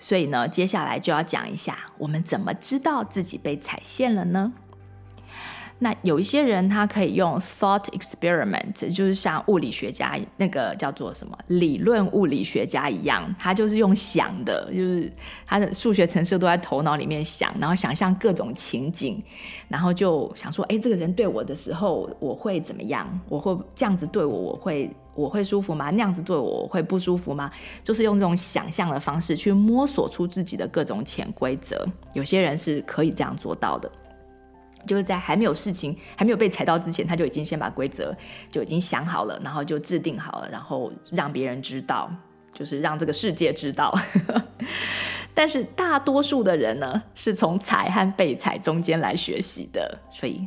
[0.00, 4.52] 所以呢，接下来就要讲一下，我们怎么知道自己被踩线了呢？
[5.82, 15.10] 那有一些人，他可以用 thought experiment，就是像物理学家那个叫做什么理论物理学家一样，他就是用想的，就是
[15.46, 19.22] 他的数学程式都在头脑里面想，然后想象各种情景，
[19.68, 23.08] 然后就想说，哎，这个人对我的时候，我会怎么样？
[23.30, 25.88] 我会这样子对我，我会我会舒服吗？
[25.90, 27.50] 那样子对我，我会不舒服吗？
[27.82, 31.86] 就是用这种想象的方式去摸索出自己的各种潜规则。
[32.12, 33.90] 有些人是可以这样做到的。
[34.86, 38.16] 就是在还没有事情还没有被踩到之前，他就已经先把规则
[38.50, 42.10] 就已经想好了，然后就制定好了，然后让别人知道，
[42.52, 43.96] 就是让这个世界知道。
[45.34, 50.46] 但是大多数的人呢，是从踩和被踩中间来学习的，所以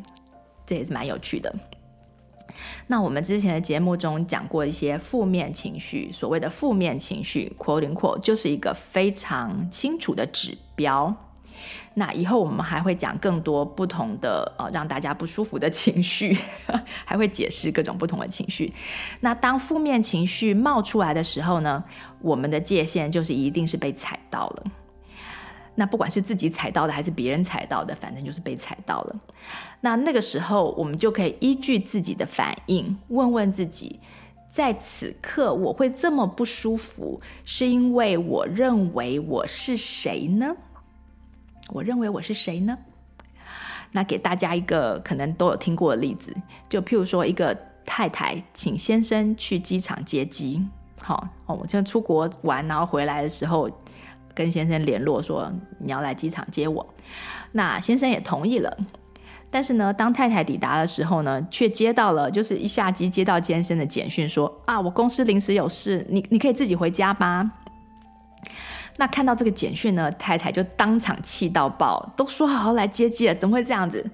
[0.66, 1.54] 这也是蛮有趣的。
[2.88, 11.16] 那我们之前的节目中讲过一些负面情绪，所谓的负面情绪，quote unquote，就是一个非常清楚的指标。
[11.96, 16.36] 那以后我们还会讲更多不同的呃让大家不舒服的情绪，
[17.06, 18.74] 还会解释各种不同的情绪。
[19.20, 21.84] 那当负面情绪冒出来的时候呢，
[22.20, 24.64] 我们的界限就是一定是被踩到了。
[25.76, 29.16] 那不管是自己踩到的还是别人踩到的，反正就是被踩到了。
[29.82, 34.00] 那那个时候我们就可以依据自己的反应，问问自己，
[34.50, 40.56] 在此刻我会这么不舒服，是因为我认为我是谁呢？
[41.74, 42.78] 我认为我是谁呢？
[43.92, 46.32] 那给大家一个可能都有听过的例子，
[46.70, 47.56] 就譬如说，一个
[47.86, 50.64] 太太请先生去机场接机，
[51.02, 53.70] 好哦，我就出国玩，然后回来的时候
[54.34, 56.88] 跟先生联络说你要来机场接我，
[57.52, 58.78] 那先生也同意了。
[59.50, 67.52] 但是呢，当太太抵达的时候呢，却接到了就是一下机接到先生的简讯说啊，我公司临时有事，你你可以自己回家吗？
[68.98, 74.06] 那看到这个简讯呢，太太就当场气到爆，都说好好来接机了，怎么会这样子？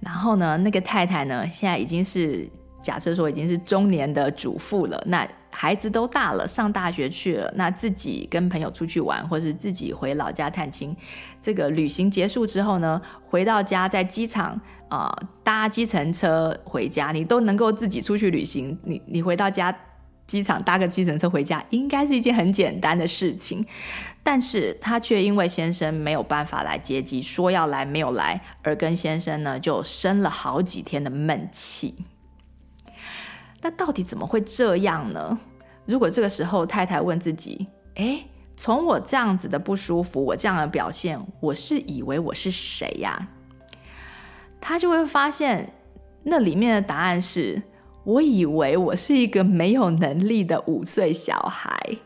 [0.00, 2.48] 然后呢，那个太太呢，现在已经是
[2.82, 10.96] 假设说已经是中年的主妇了，那孩子都大了，上大学去了，那自己跟朋友出去玩，或是自己回老家探亲，
[11.42, 15.12] 这个旅行结束之后呢，回到家在机场啊、
[15.42, 19.76] 搭计程车回家，你都能够自己出去旅行，你你回到家。
[20.26, 23.64] 机场搭个计程车回家，应该是一件很简单的事情，
[24.22, 32.04] 但是他却因为先生没有办法来接机，说要来没有来，而跟先生呢就生了好几天的闷气。
[33.60, 35.38] 那到底怎么会这样呢？
[35.84, 37.66] 如果这个时候太太问自己
[37.96, 43.28] ：“诶，从我这样子的不舒服，我这样的表现，我是以为我是谁呀？”
[44.58, 45.74] 他就会发现，
[46.22, 47.62] 那里面的答案是。
[48.04, 51.96] 我以为我是一个没有能力的五岁小孩，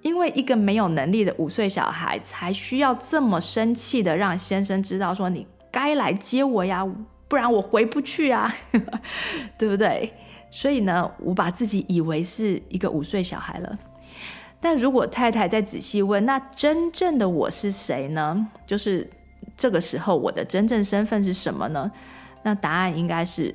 [0.00, 6.86] 因为一个没有能力的五岁小孩才需要这么生气的让先生知道说，你该来接我呀，
[7.28, 8.50] 不然我回不去啊，
[9.58, 10.10] 对不对？
[10.50, 13.78] 所以呢，我把自己以为是一个五岁小孩了。
[14.62, 18.48] 但如果太太再仔细问，那真正的我是谁呢？
[18.66, 19.10] 就是
[19.58, 21.92] 这个时候我的真正身份是什么呢？
[22.42, 23.54] 那答案应该是。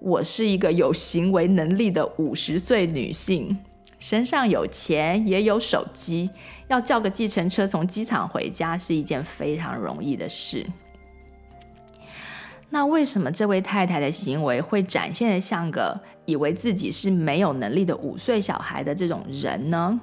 [0.00, 3.56] 我是一个有行为能力的五十岁女性，
[3.98, 6.30] 身上有钱，也有手机，
[6.68, 10.66] 要叫个计程车从机场回家是一件非常容易的事。
[12.70, 20.00] 那为什么这位太太的行为会展现得像个以为自己是没有能力的五岁小孩的这种人呢？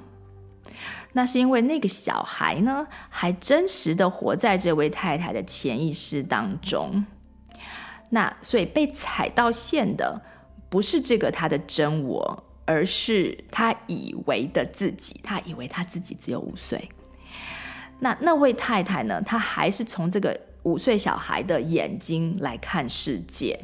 [1.14, 7.04] 那是因为那个小孩呢，还真实的活在这位太太的潜意识当中。
[8.10, 10.20] 那所以被踩到线的
[10.68, 15.20] 不是这个他的真我，而是他以为的自己。
[15.22, 16.88] 他以为他自己只有五岁。
[18.00, 19.20] 那那位太太呢？
[19.22, 23.58] 她还是从这个五岁小孩的眼睛来看世界。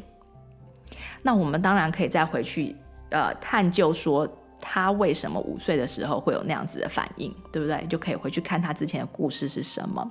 [1.23, 2.75] 那我们当然可以再回去
[3.11, 4.29] 呃探究说，
[4.61, 7.87] 他为什么五岁的时候会有那样子的反应，对不对？
[7.87, 10.11] 就可以回去看他之前的故事是什么。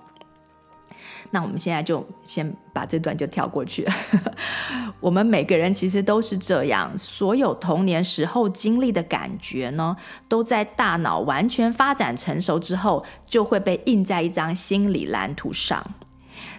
[1.32, 3.88] 那我们现在就先把这段就跳过去。
[5.00, 9.96] 我们每个人其实都是这样，所有童年时候经历的感觉呢，
[10.30, 15.84] 都在大脑完全发展成熟之后，就会被印在一张心理蓝图上。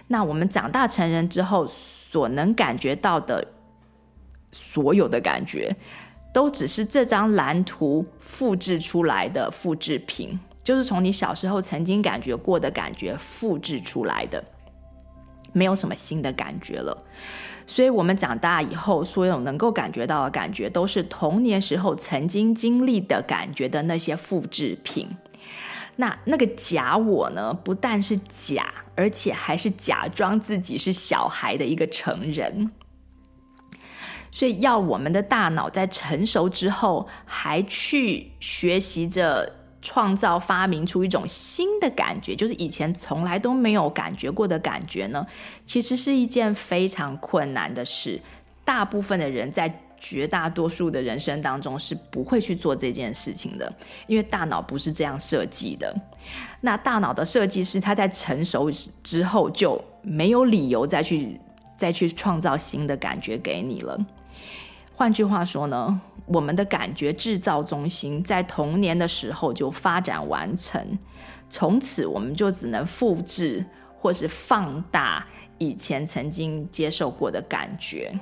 [0.07, 3.47] 那我们长大成人之后，所能感觉到的
[4.51, 5.75] 所有的感觉，
[6.31, 10.39] 都只是这张蓝图复制出来的复制品。
[10.65, 14.43] 就是从你小时候曾经感觉过的感觉复制出来的，
[15.53, 16.97] 没有什么新的感觉了。
[17.67, 25.07] 所以，我们长大以后，所有能够感觉到的感觉，都是童年时候曾经经历的感觉的那些复制品。
[25.97, 32.71] 那那个假我呢，不但是假，而且还是假装自己是小孩的一个成人。
[34.31, 39.57] 所以，要我们的大脑在成熟之后，还去学习着。
[39.85, 45.23] 创造发明出一种新的感觉，就是以前从来都没有感觉过的感觉呢，
[45.63, 48.19] 其实是一件非常困难的事。
[48.63, 53.71] 大部分的人在绝大多数的人生当中是不会去做这件事情的，
[54.07, 55.95] 因为大脑不是这样设计的。
[56.61, 58.71] 那大脑的设计是，它在成熟
[59.03, 61.39] 之后就没有理由再去
[61.77, 64.03] 再去创造新的感觉给你了。
[64.95, 70.97] 换句话说呢，我们的感觉制造中心在童年的时候就发展完成，
[71.49, 73.65] 从此我们就只能复制
[73.99, 75.25] 或是放大
[75.57, 78.19] 以前曾经接受过的感觉。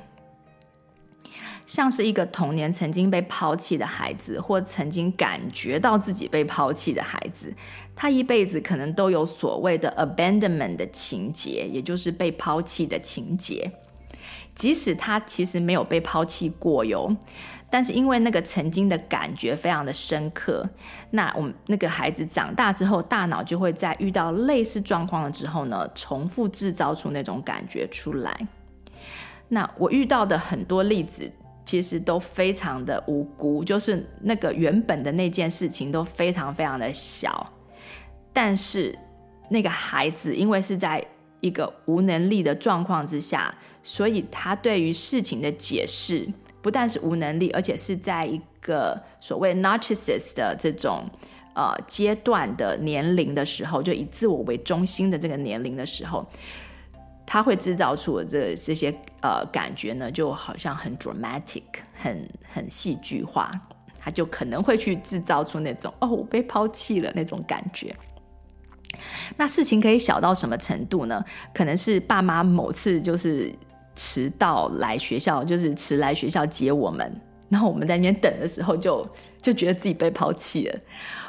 [1.65, 7.53] 像是一个童年曾经被抛弃的孩子，或曾经感觉到自己被抛弃的孩子，
[7.95, 13.71] 他一辈子可能都有所谓的 abandonment 的情节，也就是被抛弃的情节。
[14.53, 17.15] 即使他其实没有被抛弃过哟，
[17.73, 20.63] 但是因为那个曾经的感觉非常的深刻，
[21.09, 28.47] 那我们那个孩子长大之后，大脑就会在遇到类似状况了之后呢，重复制造出那种感觉出来。
[29.47, 31.27] 那我遇到的很多例子，
[31.65, 37.51] 其实都非常的无辜，就是那个原本的那件事情都非常非常的小，
[38.31, 38.95] 但是
[39.49, 41.03] 那个孩子因为是在
[41.39, 43.51] 一个无能力的状况之下，
[43.81, 46.27] 所以他对于事情的解释
[46.63, 51.03] 不但是无能力，而且是在一个所谓 narcissist 的这种
[51.53, 56.25] 呃阶段的年龄的时候，就以自我为中心的这个年龄的时候。
[57.25, 63.49] 他会制造出这这些呃感觉呢，就好像很 dramatic，很很戏剧化。
[63.97, 67.95] 他就可能会去制造出那种哦，我被抛弃了那种感觉。
[69.37, 71.23] 那事情可以小到什么程度呢？
[71.53, 73.49] 可能是爸妈某次就是
[73.95, 79.03] 迟到来学校，就是迟来学校接我们，然后我们在那边等的时候就，
[79.41, 80.79] 就就觉得自己被抛弃了。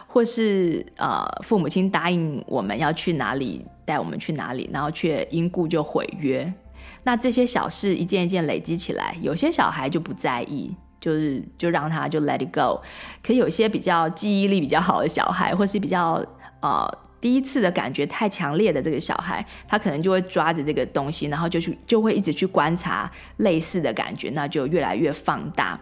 [0.06, 6.54] 或是呃，父母亲答应我们要去哪里，带我们去哪里，然后却因故就毁约。
[7.02, 12.80] 那这些小事一件一件累积起来，有些小孩就不在意，就是就让他就 let it go。
[13.24, 16.24] 可有些比较记忆力比较好的小孩，或是比较
[16.60, 16.88] 呃
[17.24, 25.80] 第一次的感觉太强烈的这个小孩，他可能就会抓着这个东西，然后就去就会一直去观察类似的感觉，那就越来越放大，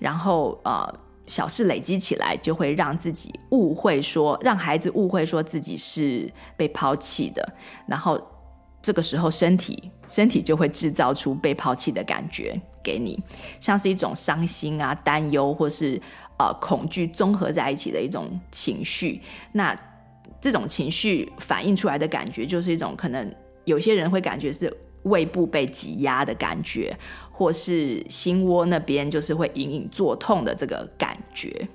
[0.00, 0.92] 然后呃。
[1.26, 7.48] 小事累积起来，就会让自己误会说，让孩子误会说自己是被抛弃的，
[7.86, 8.20] 然后
[8.82, 13.16] 这个时候身体身体就会制造出被抛弃的感觉给你，
[13.60, 16.02] 像是一种伤心啊、担忧或是
[16.36, 19.22] 呃恐惧综合在一起的一种情绪。
[19.52, 19.72] 那
[20.40, 23.34] 这种情绪反映出来的感觉，就是一种可能
[23.64, 26.96] 有些人会感觉是胃部被挤压的感觉。
[27.32, 31.66] 或是心窝那边就是会隐隐作痛的这个感觉。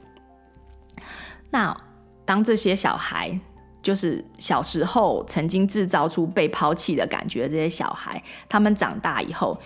[1.50, 1.76] 那
[2.24, 3.40] 当这些小孩，
[3.82, 9.60] 就是小时候曾经制造出被抛弃的感觉这些小孩，他们长大以后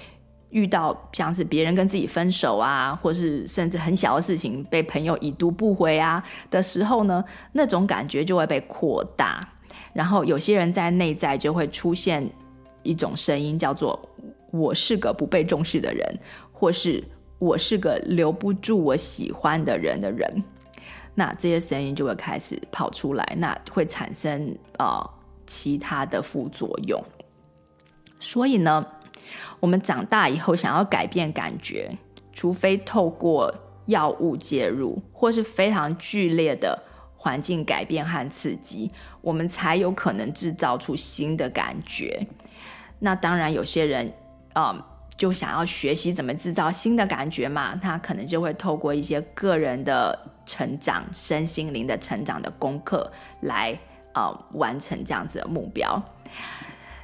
[0.50, 7.24] 遇到像是别人跟自己分手啊，或是甚至很小的事情被朋友已读不回啊的时候呢，
[7.54, 9.48] 那种感觉就会被扩大。
[9.94, 12.30] 然后有些人在内在就会出现
[12.84, 14.00] 一种声音，叫做。
[14.52, 16.20] 我是个不被重视的人，
[16.52, 17.04] 或是
[17.38, 20.44] 我是个留不住我喜欢的人的人，
[21.14, 25.08] 那这些声音就会开始跑出来，那会产生呃
[25.46, 27.00] 其他的副作用。
[28.20, 28.84] 所以呢，
[29.60, 31.98] 我们长大以后想要改变感觉，
[32.34, 33.54] 除非透过
[33.86, 36.82] 药物介入，或是非常剧烈的
[37.18, 42.28] 环境改变和刺激，我们才有可能制造出新的感觉。
[43.00, 44.14] 那当然，有些人。
[44.56, 44.84] 嗯，
[45.16, 53.10] 就想要学习怎么制造新的感觉嘛，他可能就会透过一些个人的成长、身心灵的成长的功课
[53.42, 53.80] 来
[54.14, 56.02] 呃、完成这样子的目标。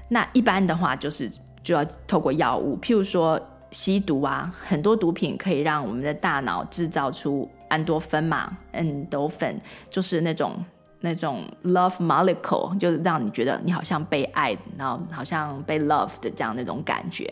[0.09, 1.31] 那一般的话，就是
[1.65, 3.37] 就要透过药物，譬如说
[3.71, 9.57] 吸毒啊，很多毒品可以让我们的大脑制造出安多芬嘛，endorphin
[9.89, 10.63] 就是那种。
[11.01, 17.31] 那种 love molecule 就是让你觉得你好像被爱，然后好像被 love 的这样那种感觉。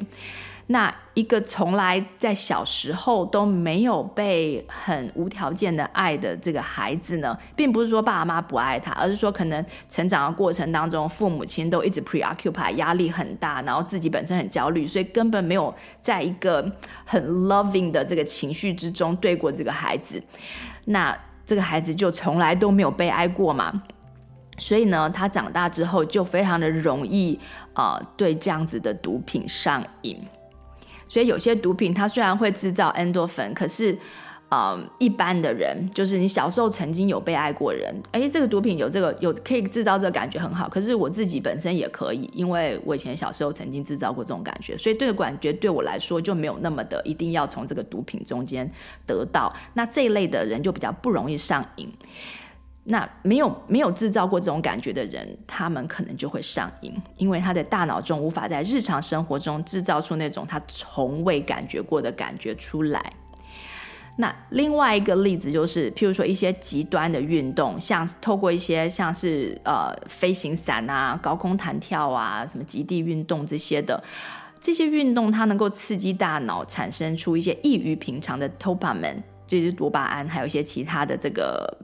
[0.67, 16.71] 那一个从来在小时候都没有被很无条件的爱的这个孩子呢，并不是说爸妈不爱他，而是说可能成长的过程当中，父母亲都一直 preoccupy，压力很大，然后自己本身很焦虑，所以根本没有在一个
[17.05, 20.23] 很 loving 的这个情绪之中对过这个孩子。
[20.85, 23.83] 那这个孩子就从来都没有被爱过嘛，
[24.57, 27.37] 所以呢，他长大之后就非常的容易
[27.73, 30.25] 啊、呃，对这样子的毒品上瘾。
[31.13, 33.95] 所以有些毒品它虽然会制造 endorphin，可是。
[34.49, 40.69] 呃，一般的人就是你小时候曾经有被爱过人，哎，这个毒品有这个有可以制造这个感觉很好。
[40.69, 48.71] 可是我自己本身也可以，因为我以前小时候曾经制造过这种感觉，所以这个感觉对我来说就没有那么的一定要从这个毒品中间
[49.07, 49.51] 得到。
[49.73, 51.91] 那这一类的人就比较不容易上瘾。
[52.85, 63.01] 那没有没有制造过这种感觉的人，他们可能就会上瘾，因为他的大脑中无法在日常生活中制造出那种他从未感觉过的感觉出来。
[64.17, 74.03] 那另外一个例子就是，譬如说一些极端的运动，像透过一些像是呃飞行伞啊、高空弹跳啊、什么极地运动这些的，
[74.59, 81.77] 这些运动它能够刺激大脑产生出一些异于平常的 dopamine，就是多巴胺，还有一些其他的这个。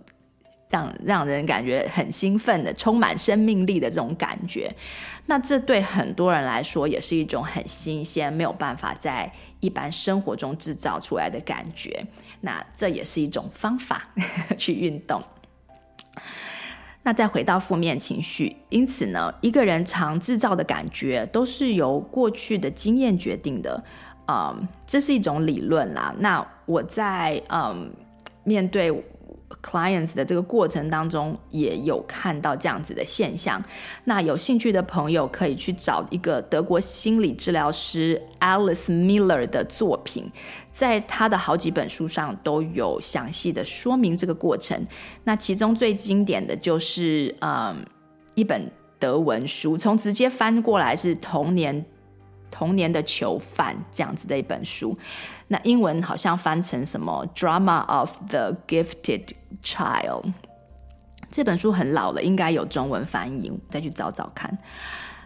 [0.69, 4.71] 让让人感觉很兴奋的、充满生命力的这种感觉，
[5.25, 12.05] 那这对很多人来说也是一种很新鲜、没有办法在一般生活中制造出来的感觉。
[12.41, 14.07] 那这也是一种方法
[14.55, 15.23] 去运动。
[17.01, 23.83] 那再回到负面情绪，因此呢，一个人常制造的感觉都是由过去的经验决定的。
[24.27, 26.13] 嗯，这是一种理论啦。
[26.19, 27.91] 那我在嗯
[28.43, 28.93] 面对。
[29.61, 33.63] Clients 的这个过程当中，也有看到这样子的现象。
[34.03, 40.31] 那有兴趣的朋友可以去找一个德国心理治疗师 Alice Miller 的作品，
[40.71, 44.85] 在他的好几本书上都有详细的说明这个过程。
[45.23, 47.85] 那其中最经典的就是，嗯，
[48.35, 51.85] 一本德文书，从直接翻过来是童年。
[52.51, 54.97] 童年的囚犯这样子的一本书，
[55.51, 59.29] 那英文好像翻成什么《Drama of the Gifted
[59.63, 60.21] Child》。
[61.31, 64.55] 这本书很老了，应该有中文翻译，再去找找看。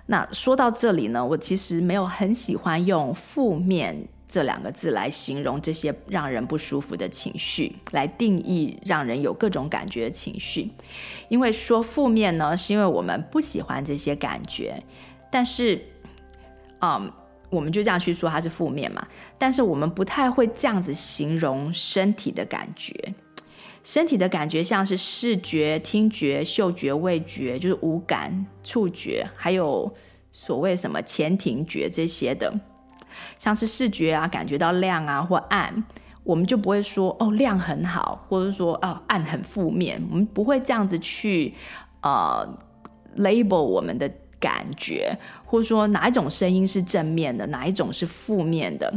[0.05, 10.71] 那说到这里呢，我其实没有很喜欢用“负面”这两个字来形容这些让人不舒服的情绪，来定义让人有各种感觉的情绪。
[11.27, 14.81] 因为说负面呢，是因为我们不喜欢这些感觉，
[15.29, 15.89] 但是。
[16.85, 17.09] 嗯
[17.53, 23.13] 我们就这样去说它是负面嘛，但是我们不太会这样子形容身体的感觉。
[23.83, 29.93] 身体的感觉像是视觉、听觉、嗅觉、味觉，就是五感、触觉，还有
[30.31, 32.51] 所谓什么前庭觉这些的。
[33.37, 35.83] 像是视觉啊，感觉到亮啊或暗，
[36.23, 41.53] 我们就不会说哦，亮很好，或者说哦，暗很负面，我们不会这样子去
[42.01, 42.47] 呃
[43.17, 44.11] label 我们的。
[44.43, 48.93] 感觉，或者说哪一种声音是正面的，哪一种是负面的，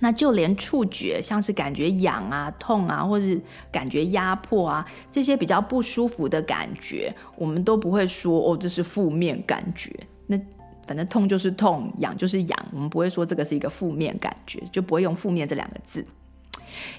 [0.00, 3.40] 那就连触觉，像是感觉痒啊、痛啊，或是
[3.70, 9.92] 感觉压迫啊，这些比较不舒服的感觉，我们都不会说哦，这是负面感觉。
[10.26, 10.36] 那
[10.88, 16.04] 反正痛就是痛，痒就是痒，我们不会说这个是一个负面感觉，就不会用负面这两个字。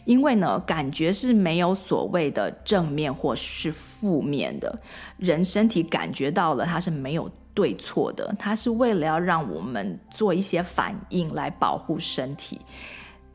[0.05, 4.79] 因为呢，感觉是没有所谓的正面或是负面的，
[5.17, 7.29] 人身体感觉到了，它是没有。
[7.59, 12.61] 对错的，它是为了要让我们做一些反应来保护身体，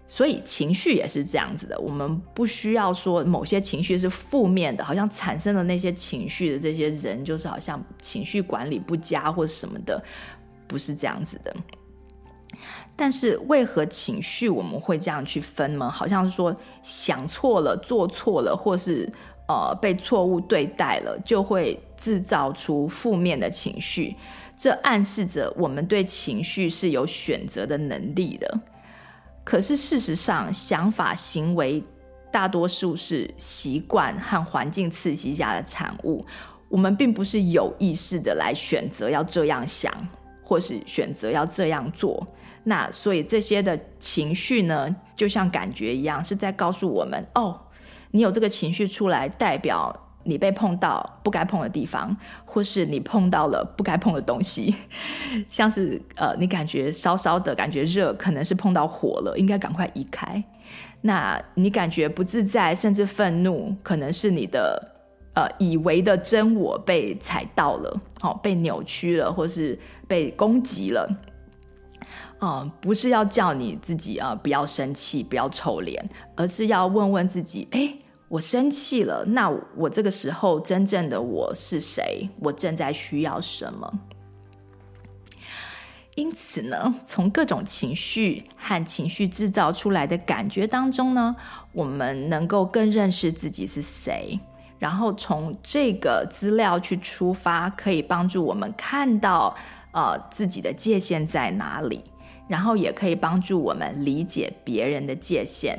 [0.06, 1.78] 所以情绪也是这样子的。
[1.78, 10.02] 我们不需要说某些情绪是负面的，好像产生了那些情绪的这些人就是好像情绪管理不佳或什么的，
[10.66, 11.54] 不是这样子的。
[12.96, 15.90] 但是为何情绪我们会这样去分呢？
[15.90, 19.12] 好像是说想错了、做错了，或是。
[19.46, 24.16] 呃，被错误对待了，就会制造出负面的情绪。
[24.56, 28.60] 这暗示着我们对情绪是有选择的能力的。
[29.44, 31.82] 可是事实上，想法、行为
[32.32, 36.24] 大多数是习惯和环境刺激下的产物。
[36.70, 39.92] 我们并不是有意识的来选择要这样想，
[40.42, 42.26] 或是选择要这样做。
[42.64, 47.60] 那所以这些的情绪呢，就像感觉一样，是在告诉我们：哦。
[48.10, 49.92] 你有这个情绪出来，代表
[50.22, 54.72] 你被碰到不该碰的地方，或是你碰到了不该碰的东西，
[55.50, 60.40] 像是呃，你感觉稍稍的感觉热，可能是碰到火了，应该赶快移开。
[61.00, 64.80] 那你感觉不自在，甚至愤怒，可能是你的
[65.34, 71.10] 呃以为的真我被踩到了，哦，被扭曲了，或是被攻击了。
[72.44, 77.98] 啊、不是要叫你自己啊、不要生气，不要臭脸，而是要问问自己，哎。
[78.26, 82.28] 我生气了，那我这个时候真正的我是谁？
[82.40, 84.00] 我正在需要什么？
[86.16, 91.36] 因此呢，从各种情绪和情绪制造出来的感觉当中呢，
[91.72, 94.40] 我们能够更认识自己是谁，
[94.80, 99.54] 然后从这个资料去出发，可以帮助我们看到
[99.92, 102.02] 呃自己的界限在哪里，
[102.48, 105.78] 然后也可以帮助我们理解别人的界限。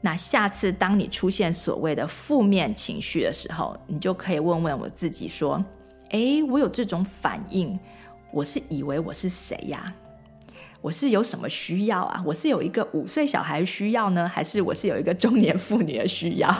[0.00, 5.64] 那下次当你出现所谓的负面情绪的时候，你就可以问问我自己说
[6.10, 7.78] ：“诶，我有这种反应，
[8.32, 9.92] 我是以为我是谁呀？
[10.80, 12.22] 我是有什么需要啊？
[12.24, 16.54] 我是有一个五岁小孩需要呢，还是我是有一个中年妇女的需要？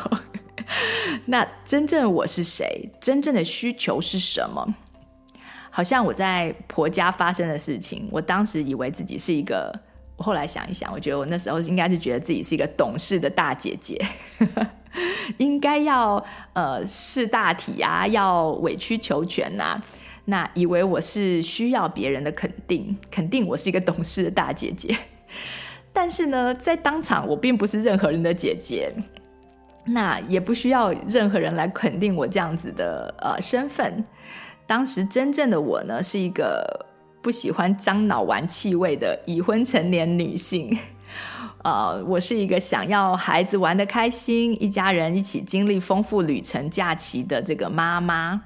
[1.27, 2.91] 那真正我是谁？
[3.01, 4.75] 真正的需求是什么？
[5.79, 9.72] 好像我在婆家发生的事情，我当时以为自己是一个。”
[10.18, 13.97] 我后来想一想，我觉得我那时候应该是觉得自己是一个懂事的大姐姐，
[15.39, 16.20] 应该要
[16.55, 19.85] 呃识大体啊，要委曲求全呐、啊。
[20.24, 24.99] 那以为我是需要别人的肯定，肯定我是一个懂事的大姐姐。
[25.95, 28.93] 但是呢，在当场我并不是任何人的姐姐，
[29.87, 34.05] 那也不需要任何人来肯定我这样子的呃身份。
[34.69, 36.87] 当时真正的我呢，是一个
[37.23, 40.79] 不喜欢樟脑丸气味的已婚成年女性。
[41.64, 48.43] 呃，我是一个想要孩子玩得开心，一家人一起经历丰富旅程假期的这个妈妈。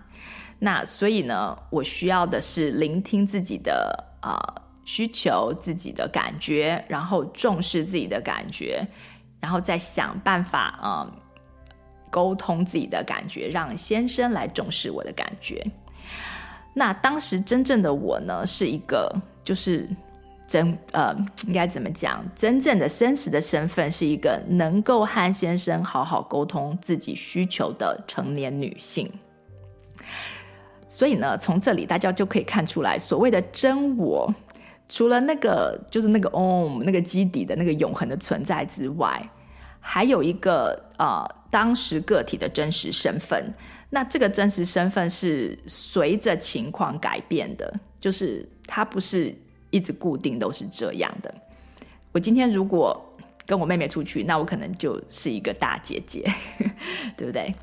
[0.60, 8.86] 那所以呢，我需要的是聆听自己的啊、呃、需求，自己的感觉，然后重视自己的感觉，
[9.40, 11.12] 然后再想办法啊、呃、
[12.10, 15.66] 沟通自己的感觉，让先生来重视我的感觉。
[16.74, 19.14] 那当时真正的我呢，是一个
[19.44, 19.86] 就是
[20.46, 21.14] 真呃
[21.46, 22.24] 应该怎么讲？
[22.34, 29.10] 真正的真实的身份是一个能够和先生好好沟通自己需求的成年女性。
[30.86, 34.32] 所以呢，从这里大家就可以看出来，所谓的真我，
[34.88, 39.28] 除了那个就是那个 Om 那个基底的那个永恒的存在之外，
[39.78, 43.52] 还有一个呃当时个体的真实身份。
[43.94, 47.70] 那这个真实身份是随着情况改变的，
[48.00, 49.34] 就是它不是
[49.68, 51.32] 一直固定都是这样的。
[52.10, 52.98] 我今天如果
[53.44, 56.24] 跟我妹妹出去，那我可能就是一个大姐姐，
[57.18, 57.54] 对不对？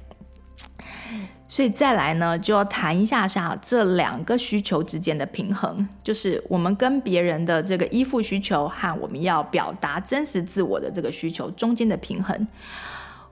[1.48, 12.48] 所以再来呢，就要谈一下下这两个需求之间的平衡，就是我们跟别人的这个依附需求和我们要表达真实自我的这个需求中间的平衡。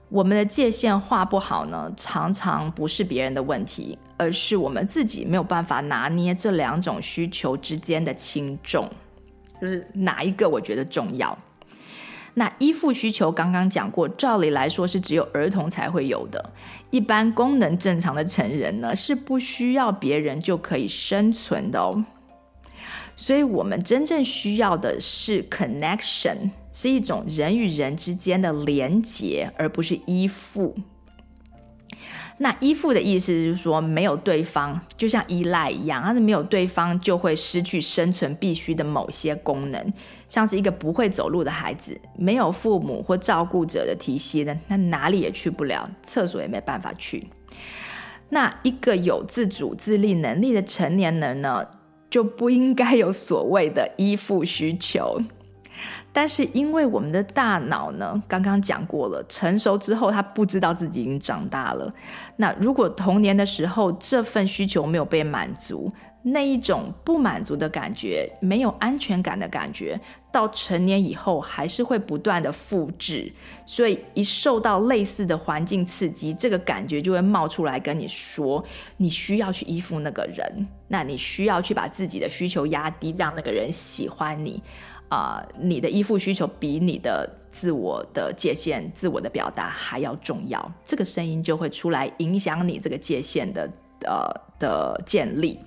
[0.08, 8.88] 我们的界限画不好呢，常常不是别人的问题，而是我们自己没有办法拿捏这两种需求之间的轻重，
[9.60, 11.36] 就是哪一个我觉得重要。
[12.34, 16.52] 那依附需求刚刚讲过，照理来说是只有儿童才会有的，
[16.90, 22.04] 一般功能正常的成人呢，是不需要别人就可以生存的哦。
[23.16, 26.50] 所以我们真正需要的是 connection，
[26.80, 30.76] 是一种人与人之间的连结，而不是依附。
[32.36, 39.92] 那依附的意思就是说，没有对方，就像依赖一样，它是没有对方就会失去生存必须的某些功能，
[40.28, 47.26] 像是一个不会走路的孩子，没有父母或照顾者的提携呢，那哪里也去不了，厕所也没办法去。
[48.28, 51.66] 那一个有自主自立能力的成年人呢，
[52.08, 55.20] 就不应该有所谓的依附需求。
[56.18, 61.88] 但是因为我们的大脑呢，刚刚讲过了，成熟之后他不知道自己已经长大了。
[62.34, 65.88] 那如果童年的时候这份需求没有被满足，
[66.24, 69.96] 那一种不满足的感觉，没有安全感的感觉，
[70.32, 73.32] 到成年以后还是会不断的复制。
[73.64, 78.64] 所以一受到类似的环境刺激，这个感觉就会冒出来跟你说，
[78.96, 84.60] 你需要去依附那个人，那你需要去把自己的需求压低，让那个人喜欢你。
[85.08, 93.70] 啊、你的依附需求比你的自我的界限、自我的表达还要重要，这个声音就会出来影响你这个界限的
[94.04, 94.28] 呃
[94.58, 95.58] 的建立。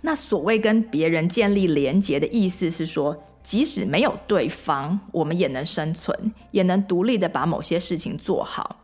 [0.00, 8.80] 那所谓跟别人建立连结的意思是说，即使没有对方，我们也能生存，也能独立的把某些事情做好。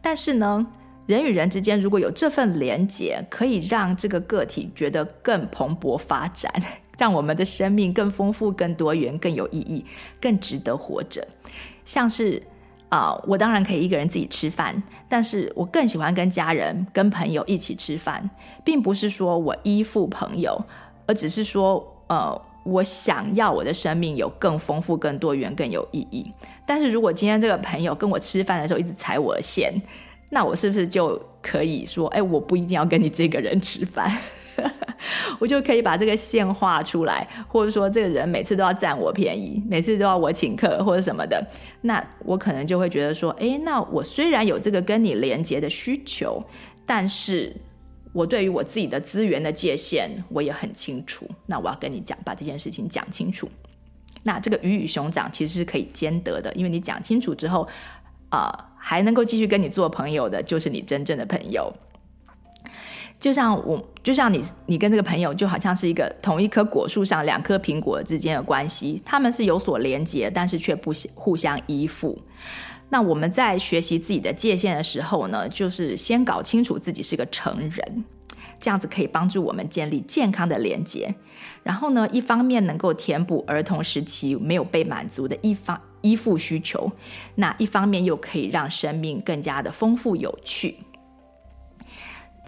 [0.00, 0.66] 但是呢，
[1.06, 6.52] 人与人之间如果有这份连结，可以让这个个体觉得更蓬勃发展。
[6.98, 9.84] 让我们的生命更丰富、更多元、更有意义、
[10.20, 11.26] 更值得活着。
[11.84, 12.42] 像是
[12.90, 18.30] 啊、我当然可以一个人自己吃饭，但是我更喜欢跟家人、跟朋友一起吃饭，
[18.64, 20.58] 并不是说我依附朋友，
[21.06, 26.32] 而只是说，呃，我想要我的生命有更丰富、更多元、更有意义。
[26.64, 29.70] 但是如果今天这个朋友跟我吃饭的时候一直踩我的线，
[30.30, 34.10] 那我是不是就可以说，哎，我不一定要跟你这个人吃饭？
[35.38, 41.44] 我就可以把这个线画出来，或者说这个人每次都要占我便宜，每次都要我请客或者什么的，
[41.82, 46.42] 那我可能就会觉得说，诶，那我虽然有这个跟你连接的需求，
[46.84, 47.54] 但是
[48.12, 53.48] 我对于我自己的资源的界限我也很清楚，那我要跟你讲，把这件事情讲清楚。
[54.24, 57.66] 那这个鱼与熊掌其实是可以兼得的，因为你讲清楚之后，
[58.30, 61.72] 啊、呃，还能够继续跟你做朋友的，就是你真正的朋友。
[63.20, 72.16] 就像我，就像你，你跟这个朋友就好像是一个同一棵果树上两颗苹果之间的关系，他们是有所连接，但是却不互相依附。
[72.90, 78.04] 那我们在学习自己的界限的时候呢，就是先搞清楚自己是个成人，
[78.60, 81.12] 这样子可以帮助我们建立健康的连接。
[81.64, 86.90] 然后呢，一方面能够填补儿童时期没有被满足的一方依附需求，
[87.34, 90.76] 那一方面又可以让生命更加的丰富有趣。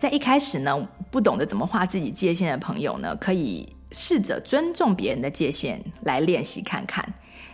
[0.01, 7.07] 在一开始呢，不懂得怎么划自己界限的朋友呢，可以试着尊重别人的界限来练习看看。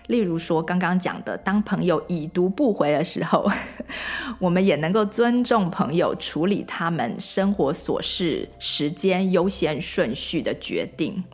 [0.07, 3.51] 例如说，刚刚讲的，当朋友已读不回的时候，
[4.38, 11.24] 我们也能够尊重朋友处理他们生活琐事、时间优先顺序的决定。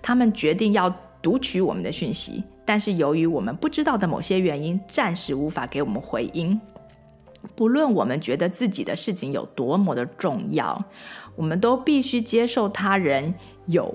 [0.00, 0.88] 他们决定要
[1.20, 6.60] 读取我们的讯息，但是由于我们不知道的某些原因，暂时无法给我们回应。
[7.54, 10.84] 不论我们觉得自己的事情有多么的重要，
[11.36, 13.34] 我们都必须接受他人
[13.66, 13.94] 有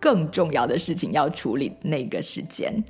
[0.00, 2.82] 更重要的事情要处理那个时间。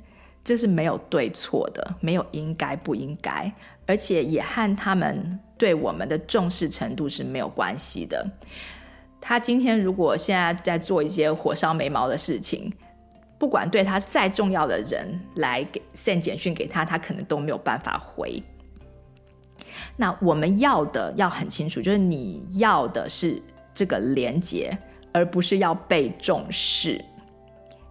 [0.43, 3.51] 这是没有对错的，没有应该不应该，
[3.87, 8.23] 而且也和他们对我们的重视程度是没有关系的。
[9.19, 12.71] 他今天如果现在在做一些火烧眉毛的事情，
[13.39, 18.43] 不管对他再重要的人来给 send 简讯给他，他可能都没有办法回。
[19.97, 23.41] 那我们要的要很清楚，就是你要的是
[23.73, 24.77] 这个连接，
[25.11, 27.03] 而不是要被重视。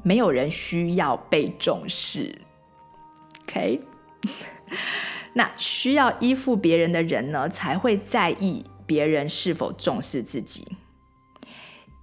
[0.02, 2.38] 没有人需要被重视。
[3.42, 3.80] OK，
[5.32, 10.66] 那需要依附别人的人呢，才会在意别人是否重视自己。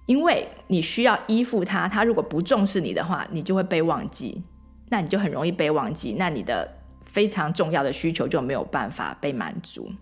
[0.06, 4.42] 因为你需要依附他，他如果不重视你的话，你就会被忘记，
[4.90, 6.68] 那你就很容易被忘记，那你的
[7.12, 9.92] 非常重要的需求就没有办法被满足。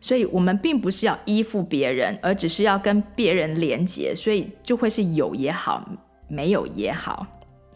[0.00, 5.88] 所以，我们并不是要依附别人，而只是要跟别人连结，所以就会是有也好，
[6.28, 7.26] 没有也好。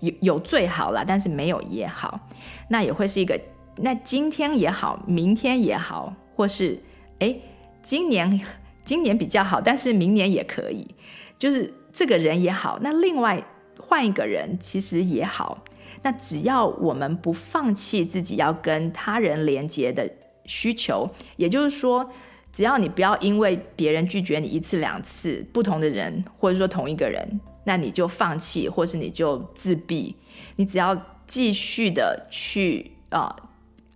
[0.01, 2.21] 有有最好了，但是没有也好，
[2.68, 3.39] 那也会是一个。
[3.77, 6.79] 那今天也好，明天也好，或是
[7.18, 7.43] 诶，
[7.83, 8.41] 今年
[8.85, 10.95] 今年比较好，但是明年也可以。
[11.39, 13.43] 就是这个人也好，那另外
[13.79, 15.64] 换一个人其实也好。
[16.03, 20.11] 那只要我们不放弃自己要跟他人连接的
[20.46, 22.11] 需求，也就是说，
[22.53, 27.40] 只要你不要因为别人拒绝你一次两次，不同的人或者说同一个人。
[27.64, 30.16] 那你就放弃，或是你就自闭。
[30.57, 30.96] 你只要
[31.26, 33.48] 继续的去啊、呃，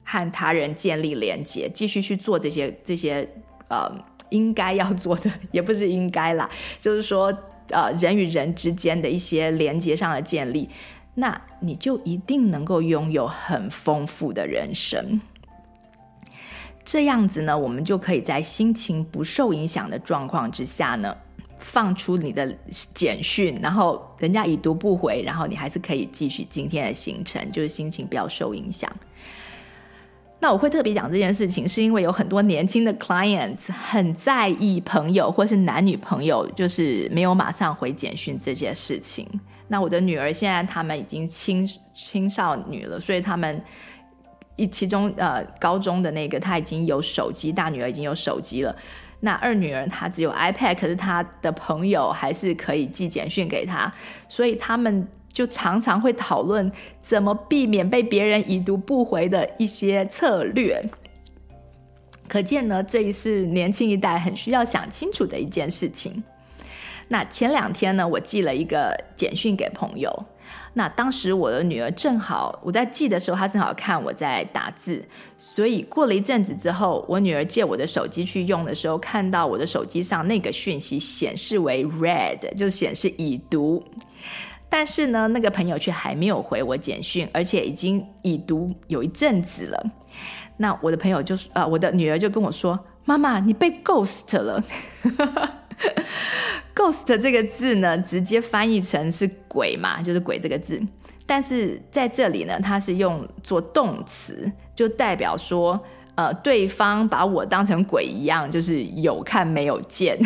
[0.04, 3.26] 和他人建立连接，继续去做这些这些
[3.68, 3.90] 呃
[4.28, 6.48] 应该要做的，也不是应该啦，
[6.78, 7.32] 就是说
[7.70, 10.68] 呃人与人之间的一些连接上的建立，
[11.14, 15.20] 那你就一定能够拥有很丰富的人生。
[16.84, 21.16] 这样子呢，我们就可以在心情不受影响的状况之下呢。
[21.60, 22.54] 放出你的
[22.92, 28.90] 简讯，然后人家已读不回，然后你还是可以继续今天的行程，就是心情不要受影响。
[30.38, 39.26] 那我会特别讲这件事情，是因为有很多年轻的 clients 很在意朋友或是男女朋友就是没有马上回简讯这件事情。
[39.68, 43.62] 那我的女儿现在他们已经青青少女了，所以他们
[44.56, 48.76] 一其中呃高中的那个他已经有手机，大女儿已经有手机了。
[49.20, 53.90] 那二女儿她只有 iPad，可是她的朋友还是可以寄简讯给她，
[54.28, 60.84] 所以他们就常常会讨论怎么避免被别人已读不回的一些策略。
[62.28, 66.22] 可见呢，这是年轻一代很需要想清楚的一件事情。
[67.08, 70.24] 那前两天呢，我寄了一个简讯给朋友。
[70.76, 75.04] 那当时我的女儿正好，我在寄的时候，她正好看我在打字，
[75.38, 83.84] 所以过了一阵子之后，我女儿借我的手机去用的时候，看到我的手机上那个讯息显示为 red，就显示已读，
[84.68, 89.80] 但是呢，那个朋友却还没有回我简讯，而且已经已读有一阵子了。
[90.56, 94.62] 那我的朋友就是啊、我的女儿就跟我说：“妈妈，你被 ghost 了。”
[96.74, 100.82] Ghost 这个字呢，直接翻译成是鬼嘛，就是鬼这个字。
[101.26, 105.80] 但是在这里呢，它是用作动词，就代表说，
[106.16, 110.18] 呃，对方把我当成鬼一样，就是有看没有见。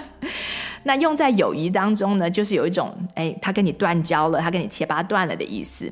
[0.84, 5.90] 那用在友谊当中呢，就是有一种，哎，他跟你断交了，他跟你切八断了的意思。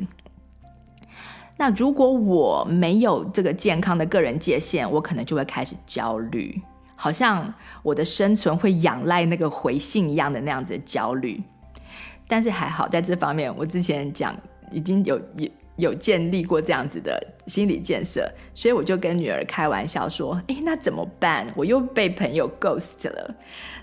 [1.58, 6.60] 那如果我没有这个健康的个人界限，我可能就会开始焦虑。
[6.96, 11.40] 好像我的生存会仰赖那个回信一样的那样子的焦虑，
[12.26, 14.34] 但是还好在这方面，我之前讲
[14.72, 21.46] 已经有有有建立过这样子的心理建设，所以我就跟女儿开玩笑说：“诶，那怎么办？
[21.54, 23.34] 我又被朋友 ghost 了。”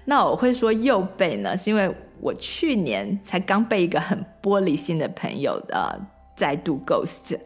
[0.06, 5.96] 那我会说又被呢，是因为我去年才刚被一个很玻璃心的朋友呃
[6.36, 7.38] 再度 ghost。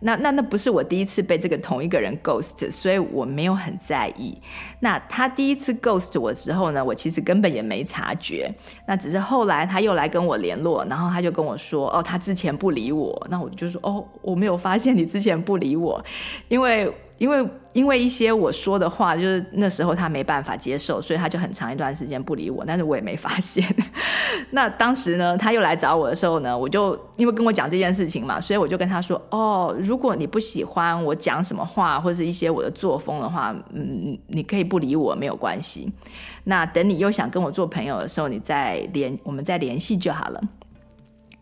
[0.00, 4.40] 那那那不是我第一次被这个同一个人 ghost，所以我没有很在意。
[4.80, 8.52] 那他第一次 ghost 我之后呢，我其实根本也没察觉。
[8.86, 16.04] 那只是后来他又来跟我联络，然后他就跟我说：“哦，他之前不理我。”那我就说：“哦，我没有发现你之前不理我，
[16.48, 23.64] 因为因为因为一些我说的话，就是那时候他没办法接受，所以他就很长一段时间不理我，但是我也没发现。
[24.50, 35.92] 那当时呢，他又来找我的时候呢，我就因为跟我讲这件事情嘛，所以我就跟他说：“哦，如果你不喜欢我讲什么话，或是一些我的作风的话，嗯，你可以不理我，没有关系。
[36.44, 40.40] 那等你又想跟我做朋友的时候，你再联，我们再联系就好了。”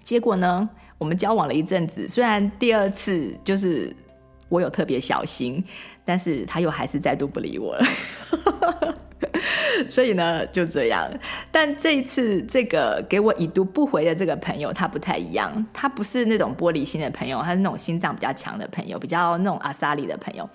[0.02, 3.94] 结果呢，我们交往了一阵子，虽然第二次就是。
[4.48, 5.64] 我有特别小心，
[6.04, 7.84] 但是他又还是再度不理我了，
[9.90, 11.08] 所以呢就这样。
[11.50, 20.48] 但这一次，这个给我已读不回的这个朋友，他不太一样，他不是那种玻璃心的朋友，他是那种心脏比较强的朋友，比较那种阿萨里的朋友。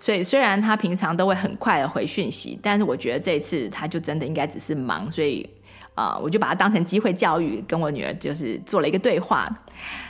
[0.00, 5.48] 所以虽然他平常都会很快的回讯息，但是我觉得这一次他就真的应该只是忙，所以
[5.94, 9.48] 啊、我就把他当成机会教育，跟我女儿就是做了一个对话。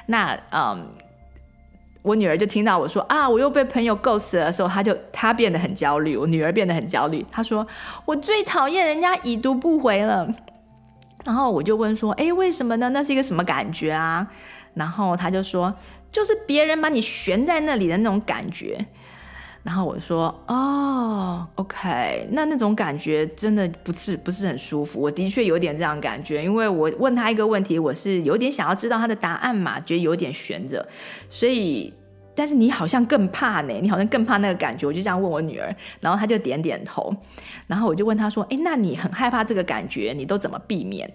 [0.07, 0.87] 那嗯。
[2.05, 6.15] 我女儿就听到我说啊，我又被朋友 ghost 的时候，她就她变得很焦虑。
[6.19, 7.67] 我女儿变得很焦虑，她说
[8.05, 10.29] 我最讨厌人家已读不回了。
[11.25, 12.91] 然后我就问说，哎，为什么呢？
[12.91, 14.27] 那是一个什么感觉啊？
[14.75, 15.75] 然后她就说，
[16.13, 18.85] 就是别人把你悬在那里的那种感觉。
[19.65, 25.01] 然后我说，哦，OK，那那种感觉真的不是不是很舒服。
[25.01, 30.87] 我的确有点这样感觉，因为我问他一个问题，我是有点想要知道他的答案嘛，觉得有点悬着。
[31.31, 31.91] 所以，
[32.35, 34.87] 但是你好像更怕呢，你好像更怕那个感觉。
[34.87, 37.11] 我就这样问我女儿，然后她就点点头。
[37.67, 41.11] 然后我就问她说，诶，那你很害怕这个感觉，你都怎么避免？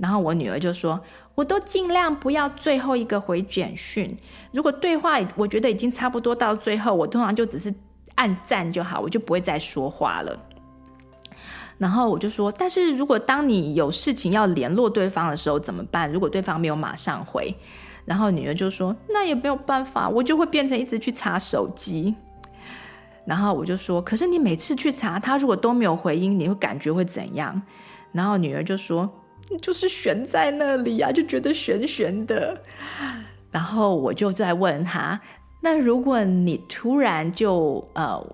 [0.00, 0.98] 然后我女儿就说，
[1.34, 4.16] 我都尽量不要最后一个回简讯。
[4.50, 7.72] 如果对话我觉得已经差不多到最后，我通常就只是
[8.14, 10.38] 按赞就好，我就不会再说话了。
[11.76, 16.10] 然后我就说，但是如果当你有事情要联络对方的时候怎么办？
[16.10, 17.54] 如果对方没有马上回，
[18.04, 22.14] 然后女儿就说，那也没有办法，我就会变成一直去查手机。
[23.26, 27.62] 然后我就说，可是你每次去查他，如果都没有回音，你会感觉会怎样？
[28.12, 29.08] 然后女儿就说，
[29.58, 32.60] 就是悬在那里啊，就觉得悬悬的。
[33.50, 35.20] 然后我就在问他，
[35.60, 38.24] 那如果你突然就呃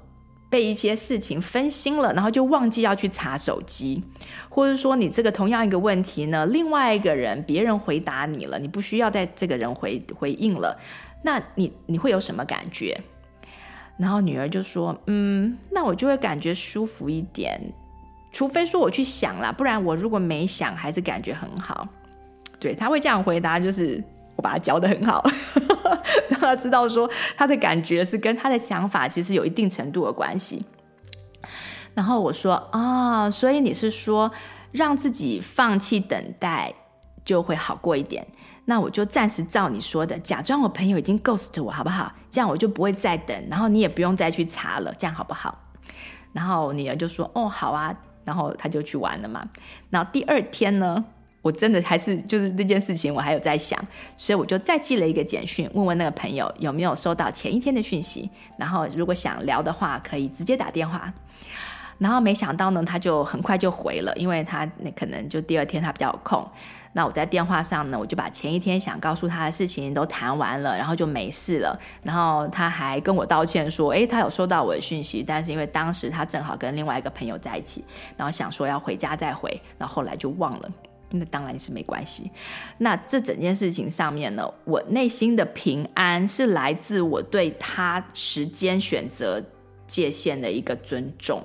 [0.50, 4.04] 被一些事情分心了，然后就忘记要去查手机，
[4.48, 10.78] 或者说你这个同样一个问题呢，另外一个人别人回答你了，你不需要再这个人回回应了，
[11.24, 13.00] 那你你会有什么感觉？
[13.98, 17.58] 然后女儿就说，嗯，那我就会感觉舒服一点，
[18.36, 21.88] 除非说我去想啦，不然我如果没想，还是感觉很好。
[22.60, 24.04] 对，他会这样回答，就是。
[24.36, 25.24] 我把他教得很好，
[26.28, 30.62] 让他知道说他的感觉是跟他的想法其实有一定程度的关系。
[31.94, 34.30] 然后我说啊，所以你是说
[34.72, 36.74] 让自己放弃等待
[37.24, 38.26] 就会好过一点？
[38.66, 42.12] 那我就暂时照你说的，假装我朋友已经 ghost 我好不好？
[42.30, 45.58] 这样我就不会再等，然后你也不用再去查了，这样好不好？
[46.34, 47.96] 然后女儿就说哦，好啊，
[48.26, 49.48] 然后他就去玩了嘛。
[49.88, 51.02] 然后第二天呢？
[51.42, 53.78] 我真的还是就是这件事情，我还有在想，
[54.16, 61.14] 所以我就再寄了一个简讯，问问那个朋友有没有收到前一天的讯息，然后如果想聊的话，可以直接打电话。
[61.98, 66.44] 然后没想到呢，他就很快就回了，因为他那可能就第二天他比较有空。
[66.96, 71.78] 那我在电话上呢，我就把前一天想告诉他的事情都谈完了，然后就没事了。
[72.02, 77.84] 然后他还跟我道歉说，诶，他有收到我的讯息，但是因为当时他正好跟另外一个朋友在一起，
[78.16, 80.70] 然后想说要回家再回，然后后来就忘了。
[81.10, 82.30] 那当然是没关系。
[82.78, 89.44] 那这整件事情上面呢，我内心的平安是来自我对他时间选择
[89.86, 91.44] 界限的一个尊重。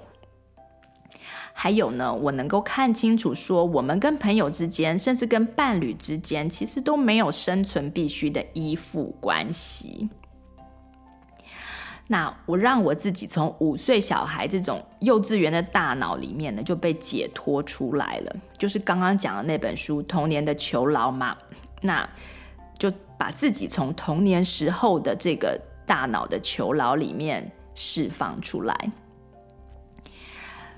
[1.64, 10.09] 还有呢，我能够看清楚说，我们跟朋友之间，甚至跟伴侣之间，其实都没有生存必须的依附关系。
[12.07, 18.36] 那我让我自己从五岁小孩这种幼稚园的大脑里面呢，就被解脱出来了。
[18.57, 21.38] 就是刚刚讲的那本书《童年的囚牢》嘛，
[21.80, 22.09] 那
[22.80, 28.91] 就把自己从童年时候的这个大脑的囚牢里面释放出来。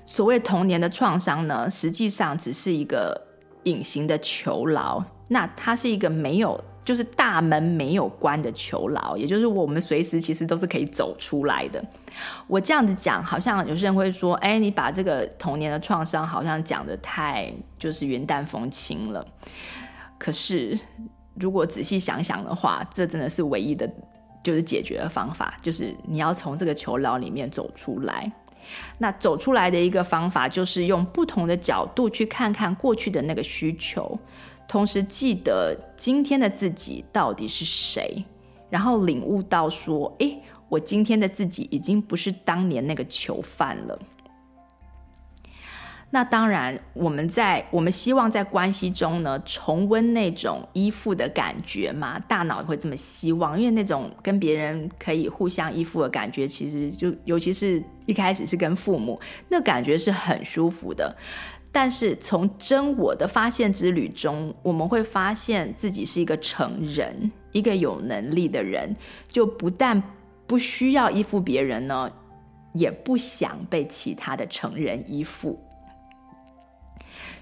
[0.04, 3.20] 所谓童年的创伤呢，实际上只是一个
[3.64, 6.62] 隐形的囚牢，那它是一个没有。
[6.84, 11.82] 就是大门没有关的囚牢，也就是我们随时其实都是可以走出来的。
[12.46, 19.26] 我这样子讲，好像有些人会说：“哎，你把这个童年的创伤好像讲的太就是云淡风轻了。”
[20.20, 20.78] 可是
[21.40, 23.90] 如果仔细想想的话，这真的是唯一的，
[24.42, 28.30] 就是解决的方法，就是你要从这个囚牢里面走出来。
[28.98, 34.18] 那走出来的一个方法，就是用不同的角度去看看过去的那个需求。
[34.66, 38.24] 同时记得今天的自己到底是谁，
[38.70, 43.98] 然后领悟到说，诶，我今天的自己已经不是当年那个囚犯了。
[46.10, 61.16] 那当然，我们在我们希望在关系中呢，重温那种依附的感觉嘛，大脑会这么希望，因为那种跟别人可以互相依附的感觉，其实就尤其是一开始是跟父母，那感觉是很舒服的。
[61.72, 68.94] 但是从真我的发现之旅中，我们会发现自己是一个成人，一个有能力的人，
[69.28, 70.00] 就不但
[70.46, 72.12] 不需要依附别人呢，
[72.74, 75.58] 也不想被其他的成人依附。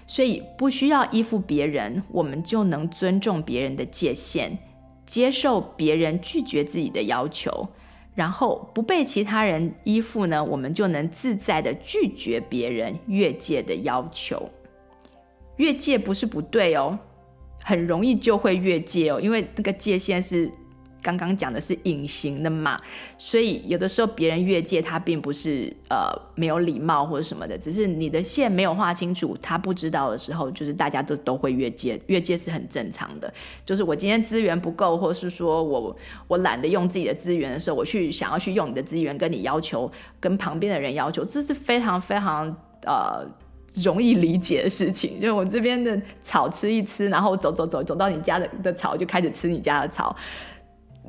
[0.07, 4.57] 所以不需要依附别人，我们就能尊重别人的界限，
[5.05, 7.69] 接受别人拒绝自己的要求，
[8.15, 14.49] 然后不被其他人依附呢，我们就能自在的拒绝别人越界的要求。
[15.57, 16.97] 越界不是不对哦，
[17.63, 20.51] 很容易就会越界哦，因为那个界限是。
[21.03, 22.79] 刚刚讲的是隐形的嘛，
[23.17, 33.31] 所以有的时候别人越界，他并不是呃没有礼貌或者什么的，只是你的线没有画清楚，他不知道的时候，就是大家都都会越界，越界是很正常的。
[33.65, 35.95] 就是我今天资源不够，或是说我
[36.27, 39.91] 我懒得用自己的资源的时候，我去想要去用你的资源，跟你要求，
[40.21, 42.47] 跟旁边的人要求，这是非常非常
[42.85, 43.25] 呃
[43.83, 45.19] 容易理解的事情。
[45.21, 50.15] 就是我这边的草吃一吃，然后走走走走到你家的的草，就开始吃你家的草。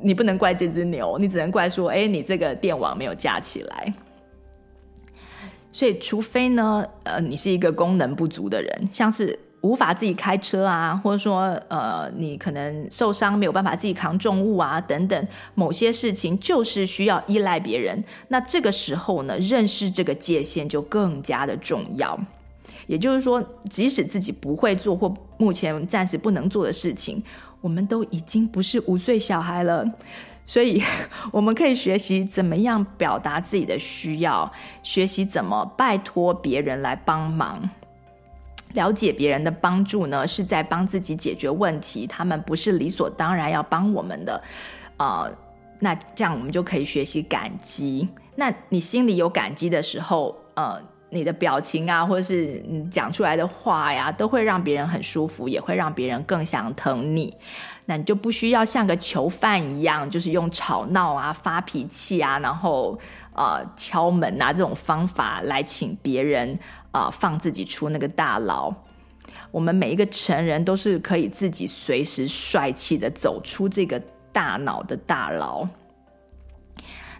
[0.05, 3.91] 你不能怪这只牛，你只能怪说，哎，你这个电网没有架起来。
[5.71, 18.03] 所以，除非呢，呃，你是一个功能不足的人，像是无法自己开车啊，或者说，呃，你可能受伤没有办法自己扛重物啊，等等，某些事情就是需要依赖别人。
[18.27, 22.17] 那这个时候呢，认识这个界限就更加的重要。
[22.87, 27.21] 也就是说，即使自己不会做或目前暂时不能做的事情。
[27.65, 29.83] 我们都已经不是五岁小孩了，
[30.45, 30.83] 所以
[31.33, 34.51] 我们可以学习怎么样表达自己的需要，
[34.83, 37.67] 学习怎么拜托别人来帮忙。
[38.73, 44.43] 了解别人的帮助呢，是在帮自己解决问题，他们不是理所当然要帮我们的。
[44.97, 45.35] 呃，
[45.79, 48.07] 那这样我们就可以学习感激。
[48.35, 50.79] 那你心里有感激的时候，呃。
[51.15, 57.33] 你的表情啊，或者是你讲出来的话呀，都会让别人很舒服，也会让别人更想疼你。
[57.85, 62.99] 那你就不需要像个囚犯一样，就是用吵闹啊、发脾气啊，然后
[63.33, 66.59] 呃敲门啊这种方法来请别人
[66.91, 68.73] 啊、放自己出那个大牢。
[69.51, 74.01] 我们每一个成人都是可以自己随时帅气的走出这个
[74.33, 75.65] 大脑的大牢。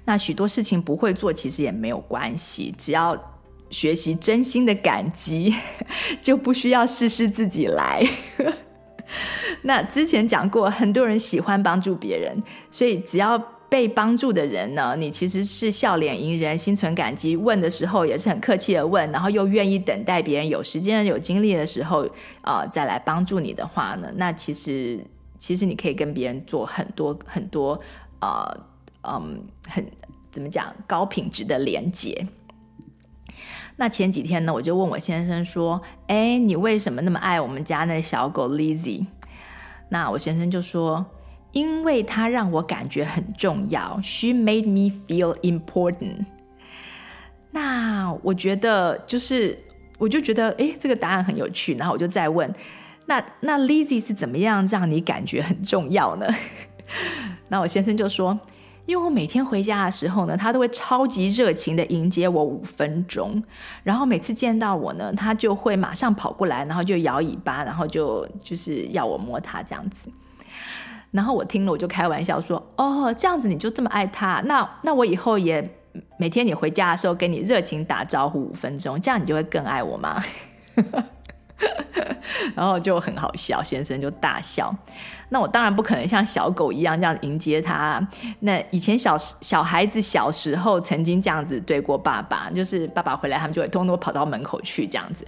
[0.04, 3.18] 那许多事情不会做，其实也没有关系，只要。
[3.76, 5.54] 学习真心的感激，
[6.24, 8.02] 就不需要事事自己来。
[9.64, 22.08] 那之前讲过，很多人喜欢帮助别人，所以只要被帮助的人呢，你其实是笑脸迎人，心存感激，问的时候也是很客气的问，然后又愿意等待别人有时间、有精力的时候，
[22.44, 25.06] 呃，再来帮助你的话呢，那其实
[25.38, 27.78] 其实你可以跟别人做很多很多，
[28.22, 28.58] 呃，
[29.04, 29.86] 嗯，很
[30.32, 32.26] 怎么讲，高品质的连接。
[33.78, 39.06] 那前几天呢，我就问我先生说：“哎，你为什么那么爱我们家那小狗 Lizzy？”
[39.90, 41.06] 那我先生就说
[41.52, 46.26] ：“因为它让我感觉很重要，She made me feel important。”
[47.52, 49.58] 那我觉得就是，
[49.98, 51.76] 我就觉得，哎，这个答案很有趣。
[51.76, 52.54] 然后我就再问
[53.08, 56.28] ：“那那 Lizzy 是怎么样让你感觉很重要呢？”
[57.50, 58.40] 那我先生就说。
[58.86, 63.44] 因为我每天回家的时候呢，他都会超级热情的迎接我五分钟，
[63.84, 70.10] 然后每次见到我呢，他就会马上跑过来，然后就摇尾巴，然后就就是要我摸他这样子。
[71.12, 74.42] 然后我听了，我就开玩笑说：“哦，这样子你就这么爱他？
[74.46, 75.78] 那那我以后也
[76.18, 80.22] 每天你回家的时候跟你热情打招呼五分钟，这样你就会更爱我吗？”
[82.54, 84.76] 然后就很好笑，先生就大笑。
[85.30, 88.06] 那我当然不可能像小狗一样这样迎接他。
[88.42, 95.26] 那以前小小孩子小时候曾经这样子对过爸爸，就是爸爸回来，他们就会通通跑到门口去这样子，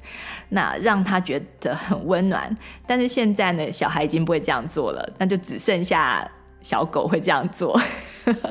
[0.50, 2.56] 那让他觉得很温暖。
[2.86, 6.30] 但是现在呢，小孩已经不会这样做了，那就只剩下。
[6.68, 7.80] 小狗会这样做，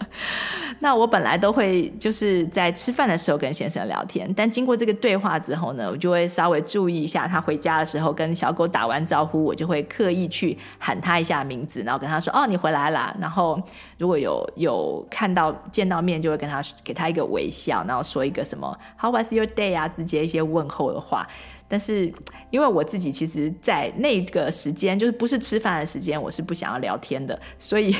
[0.80, 13.60] 那我本来都会就是在吃饭的时候跟先生聊天，但经过这个对话之后呢，我就会稍微注意一下他回家的时候跟小狗打完招呼，我就会刻意去喊他一下名字，然后跟他说：“哦，你回来啦。”然后
[13.98, 21.28] 如果有有看到见到面，就会跟他给他一个微笑，然后说一个什么 “How was your day” 啊，直接一些问候的话。
[21.68, 22.12] 但是
[22.50, 27.92] 因为我自己其实，在那个时间就是不是吃饭的时间，我是不想要聊天的，所以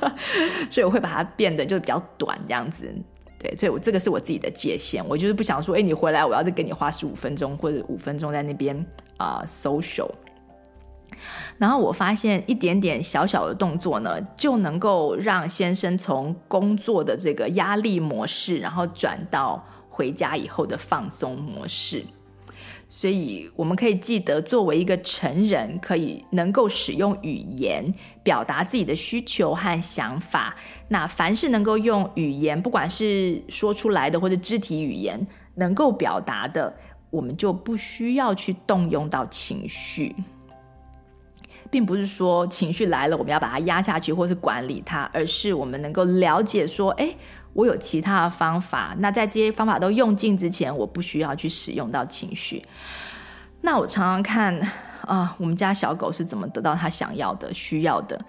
[0.70, 2.84] 所以我会把它变得就比较短这样子。
[3.38, 8.84] 对，所以我这个是我自己的界限，我就是不想说，哎，你回来我要再跟你花十五分钟或者五分钟在那边
[9.16, 10.10] 啊、social。
[11.56, 22.04] 然后我发现一点点小小的动作呢，就能够让先生从工作的这个压力模式，然后转到回家以后的放松模式。
[22.90, 27.92] 所以我们可以记得，作为一个成人，可以能够使用语言
[28.22, 30.56] 表达自己的需求和想法。
[30.88, 36.74] 那凡是能够用语言，不管是说出来的或者肢体语言能够表达的，
[37.10, 40.16] 我们就不需要去动用到情绪。
[41.70, 47.14] 并不是说情绪来了，我们要把它压下去或是管理它，而是我们能够了解说，哎，
[47.52, 48.94] 我有其他的方法。
[48.98, 52.64] 那在这些方法都用尽之前，我不需要去使用到情绪。
[53.60, 54.56] 那我常常看
[55.06, 58.20] 啊，我们家小狗是怎么得到它想要的、需要的。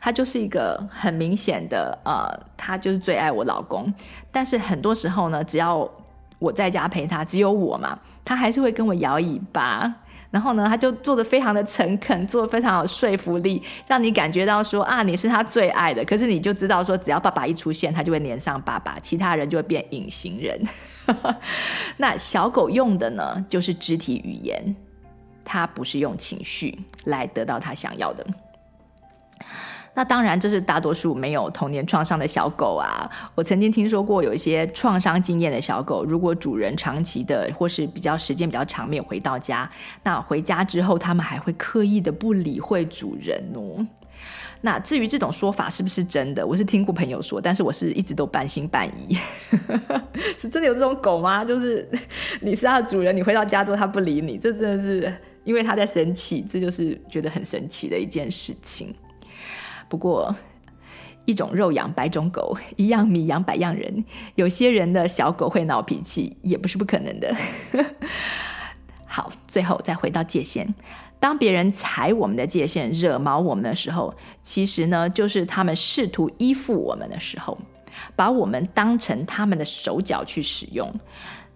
[0.00, 3.92] 它就是一个很明显的，呃，它就是最爱我老公。
[4.30, 5.90] 但是很多时候呢，只要
[6.38, 9.92] 我在家陪它，只有我嘛，它还是会跟我摇尾巴。
[10.30, 16.04] 然后呢，他就做的非常的诚恳，做的非常有说服力，让你感觉到说啊，你是他最爱的。
[16.04, 20.60] 可是你就知道说，只要爸爸一出现，他就会黏上爸爸，其他人就会变隐形人。
[21.98, 24.74] 那小狗用的呢，就是肢体语言，
[25.44, 28.26] 它不是用情绪来得到他想要的。
[29.96, 33.10] 那当然，这是大多数没有童年创伤的小狗啊。
[33.34, 39.68] 我曾经听说过，有一些创伤经验的小狗，如果主人长期的或是比较时间比较长没有回到家，
[40.02, 43.86] 那回家之后，他们还会刻意的不理会主人哦。
[44.60, 49.16] 那至于这种说法是不是真的，我是听过朋友说，但是我是一直都半信半疑。
[50.36, 51.42] 是真的有这种狗吗？
[51.42, 51.88] 就是
[52.42, 55.10] 你是他的主人，你回到家之后他不理你，这真的是
[55.44, 58.94] 因为他在生气，这就是觉得很神奇的一件事情。
[59.88, 60.34] 不过，
[61.24, 64.04] 一种肉养百种狗，一样米养百样人。
[64.34, 67.34] 有些人的小狗会闹脾气，也不是不可能的。
[69.06, 70.74] 好，最后再回到界限。
[71.18, 77.56] 当别人踩我们的界限、惹毛我们的时候，其实呢，就是他们试图依附我们的时候，
[78.14, 80.92] 把我们当成他们的手脚去使用。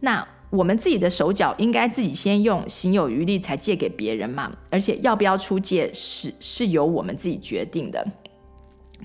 [0.00, 4.50] 那我们自己的手脚应该自己先用，行有余力才借给别人嘛。
[4.70, 8.04] 而且要不要出借是是由我们自己决定的。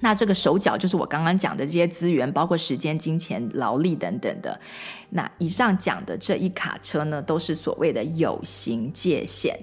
[0.01, 4.59] 那这个手脚就是我刚刚讲的这些资源，包括时间、金钱、劳力等等的。
[5.09, 9.57] 那以上讲的这一卡车呢，都是所谓的有形界限。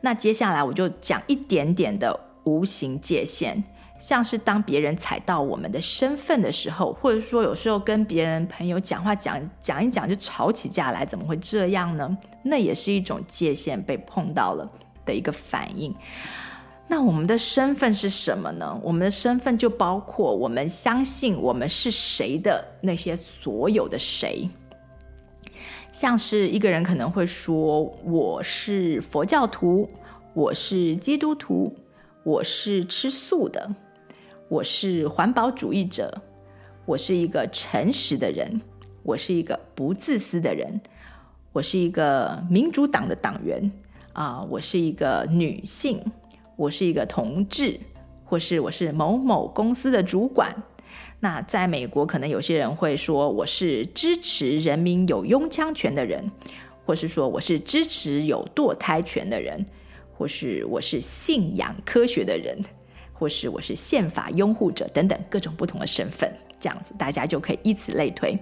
[0.00, 3.62] 那接下来我就讲一点点的无形界限，
[4.00, 12.18] 像是当别人踩到我们的身份的时候，或者说有时候跟别人朋友讲话讲讲一讲就吵起架来，怎么会这样呢？
[12.42, 14.68] 那也是一种界限被碰到了
[15.04, 15.94] 的一个反应。
[16.92, 18.78] 那我们的身份是什么呢？
[18.82, 24.46] 我们的身份就包括我们相信我们是谁的那些所有的谁。
[25.90, 29.88] 像是一个人可能会说：“我是佛教徒，
[30.34, 31.74] 我是基督徒，
[32.24, 33.74] 我是吃素的，
[34.50, 36.12] 我是环保主义者，
[36.84, 38.60] 我是一个诚实的人，
[39.02, 40.78] 我是一个不自私的人，
[41.54, 43.72] 我是一个民主党的党员
[44.12, 45.98] 啊，我是一个女性。”
[46.62, 47.76] 我是一个同志，
[48.24, 50.54] 或是我是某某公司的主管。
[51.18, 56.30] 那在美国，可能有些人会说我是支持人民有拥枪权的人，
[56.84, 59.64] 或是说我是支持有堕胎权的人，
[60.16, 62.56] 或是我是信仰科学的人，
[63.12, 66.32] 或是我是宪法拥护者等等各种不同的身份。
[66.60, 68.38] 这样子，大家就可以以此类推。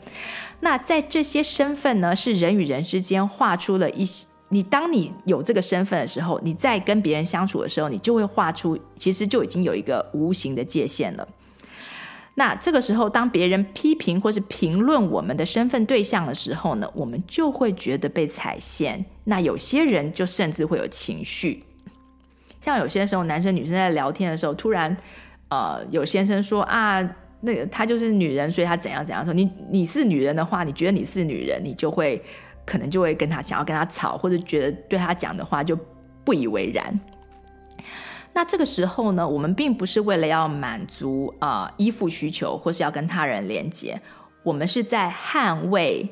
[0.61, 4.29] 那在这些身份呢，是人与人之间画出了一些。
[4.53, 11.27] 你当你有这个身份的时候，你在跟别人相处的时候，你就会画出，其实就已经有一个无形的界限了。
[12.35, 19.05] 那这个时候，当别人批评或是评论我们的身份对象的时候呢，我们就会觉得被踩线。
[19.25, 21.63] 那有些人就甚至会有情绪，
[22.61, 24.97] 像有些时候男生女生在聊天的时候，突然，
[25.49, 27.01] 呃，有先生说啊，
[27.43, 29.33] 那个他就是女人，所以他怎样怎样说。
[29.33, 32.21] 你你是女人的话，你觉得你是女人，你就会。
[32.71, 35.77] 可能就会跟他想要跟他吵，或者觉得对他讲的话就
[36.25, 37.01] 不以为然。
[38.33, 44.01] 那这个时候呢，我们并不是为了要满足啊、呃、依附需求，或是要跟他人连接，
[44.45, 46.09] 我们是在捍卫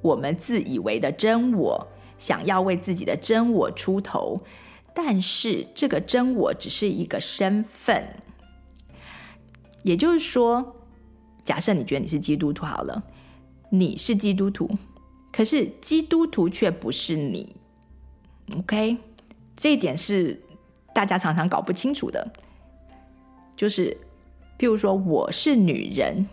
[0.00, 1.88] 我们自以为的真我，
[2.18, 4.40] 想要为自己的真我出头。
[4.94, 8.02] 但是这个真我只是一个身份，
[9.82, 10.76] 也就是说，
[11.42, 13.02] 假设你觉得你是基督徒好了，
[13.70, 14.70] 你是基督徒。
[15.36, 17.54] 可是基督徒却不是你
[18.56, 18.96] ，OK，
[19.54, 20.40] 这一点是
[20.94, 22.26] 大家常常搞不清楚的，
[23.54, 23.94] 就是
[24.58, 26.26] 譬如说我是女人，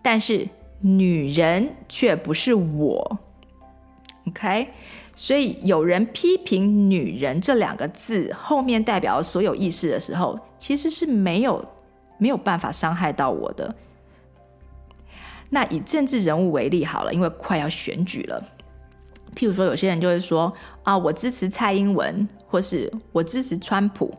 [0.00, 0.48] 但是
[0.80, 3.18] 女人却不是我。
[4.26, 4.68] OK，
[5.14, 11.62] 所以有人批评“女人”这两个字后面代表所有意识的时候，其实是没有
[12.16, 13.74] 没有办法伤害到我的。
[15.50, 18.42] 那以政治人物为例好了，因为快要选举了。
[19.34, 20.52] 譬如说，有些人就会说
[20.82, 24.12] 啊，我支持蔡英文，或是我支持川普，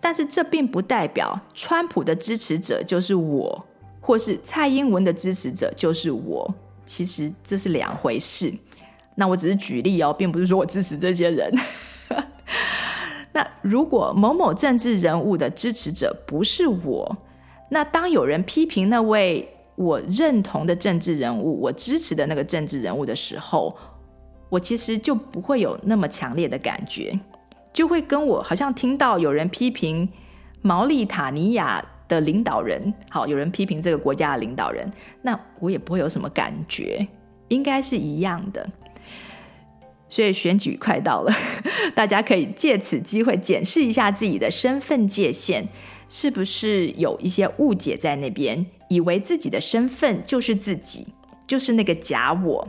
[0.00, 3.64] 但是这并不代表川普的支持者就是我，
[4.00, 6.54] 或是蔡英文的支持者就是我。
[6.84, 8.52] 其实这是两回事。
[9.14, 11.52] 那我只是举例哦，并不是说我支持这些人。
[13.32, 17.16] 那如果某某政治人物的支持者不是我，
[17.68, 19.46] 那当有人批评那位
[19.78, 23.74] 我认同的政治人物，我支持的那个政治人物的时候，
[24.48, 27.16] 我其实就不会有那么强烈的感觉，
[27.72, 30.08] 就会跟我好像听到有人批评
[30.62, 34.90] 毛利塔尼亚的领导人，好，有人批评这个国家的领导人，
[35.22, 37.06] 那我也不会有什么感觉，
[37.46, 38.68] 应该是一样的。
[40.08, 41.32] 所以选举快到了，
[41.94, 45.64] 大家可以借此机会检视一下自己的身份界限，
[46.08, 51.06] 是不是有一些误解在那边，以为自己的身份就是自己，
[51.46, 52.66] 就是那个假我。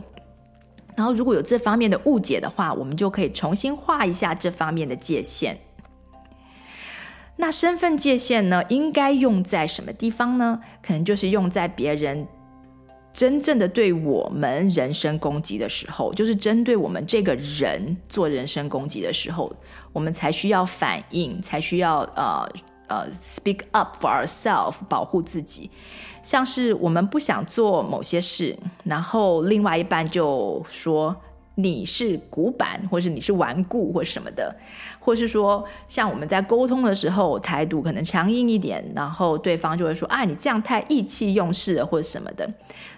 [0.96, 5.56] 然后如果有这方面的误解的话，我们就可以重新画一下这方面的界限。
[7.36, 10.60] 那身份界限呢，应该用在什么地方呢？
[10.82, 12.26] 可能就是用在别人。
[13.12, 19.52] 真正的对我们人身攻击的时候，就是针对我们这个人做人身攻击的时候，
[19.92, 22.48] 我们才需要反应，才需要呃
[22.90, 25.70] 呃 speak up for ourselves，保护自己。
[26.22, 28.54] 像是我们不想做某些事，
[28.84, 31.16] 然后另外一半就说。
[31.56, 34.54] 你是古板，或是你是顽固，或什么的，
[34.98, 42.48] 或是说，像我们在沟通的时候，态度可能强硬一点，然后对方就会说：“啊，你这样太意气用事了，或者什么的。”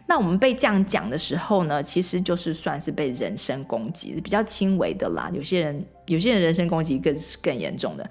[0.06, 5.28] 那我们被这样讲的时候呢，其实就是算是被人身攻击，比较轻微的啦。
[5.32, 8.08] 有些人，有些人人身攻击更是更严重的。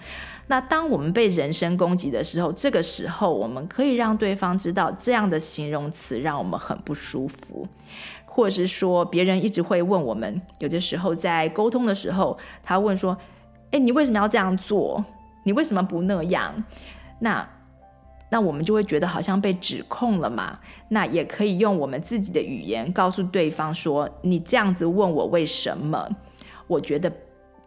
[0.51, 7.65] 那当我们被人身攻击的时候，这个时候我们可以让对方知道，这样的形容词让我们很不舒服。
[8.25, 13.17] 或者是说，别人一直会问我们，有的时候在沟通的时候，他问说
[13.71, 15.01] ：“诶，你为什么要这样做？
[15.43, 16.61] 你为什么不那样？”
[17.19, 17.47] 那
[18.29, 20.59] 那我们就会觉得好像被指控了嘛。
[20.89, 26.09] 那也可以用我们自己的语言告诉对方说：“你这样子问我为什么？
[26.67, 27.09] 我觉得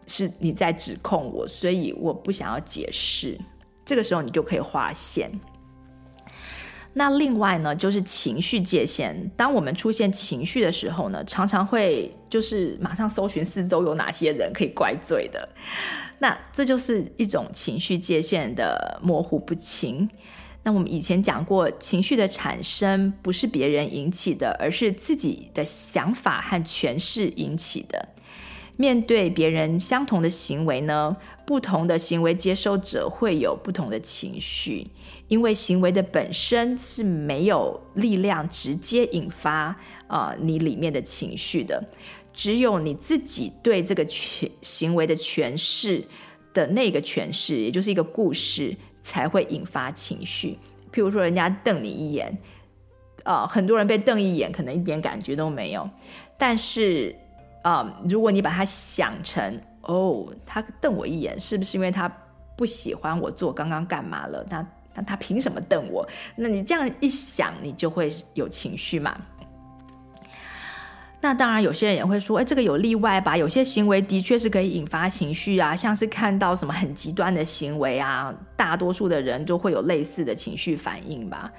[0.05, 3.37] 是你在指控我，所以我不想要解释。”
[3.85, 5.31] 这个时候你就可以划线。
[6.97, 9.29] 那另外呢，就是情绪界限。
[9.35, 15.49] 当我们出现情绪的时候呢，常常会就是马上搜寻四周有哪些人可以怪罪的。
[16.19, 20.09] 那这就是一种情绪界限的模糊不清。
[20.63, 28.07] 那我们以前讲过，情绪的产生不是别人引起的，而是自己的想法和诠释引起的。
[28.77, 31.15] 面对别人相同的行为呢，
[31.45, 34.87] 不同的行为接收者会有不同的情绪。
[35.27, 39.75] 因为行为的本身是没有力量直接引发、
[40.05, 41.83] 呃、你里面的情绪的，
[42.31, 46.03] 只有你自己对这个诠行为的诠释
[46.53, 50.59] 的那个诠释，也就是一个故事，才会引发情绪。
[50.93, 52.37] 譬如说，人家瞪你一眼，
[53.23, 55.89] 呃，很多人被瞪一眼，可能一点感觉都没有。
[56.37, 57.15] 但是，
[57.65, 62.07] 啊、如果你把它想成，哦，他瞪我一眼，是不是因为他
[62.55, 64.45] 不喜欢我做刚刚干嘛了？
[64.51, 64.63] 那
[64.93, 66.07] 那他凭什么瞪我？
[66.35, 69.19] 那你这样一想，你就会有情绪嘛。
[71.21, 73.35] 那当然，有些人也会说，哎，这个有例外吧？
[73.35, 81.51] 有些行为的确是可以引发情绪啊，像是看到什么很极端的行为啊，大多数的人都会有类似的情绪反应吧。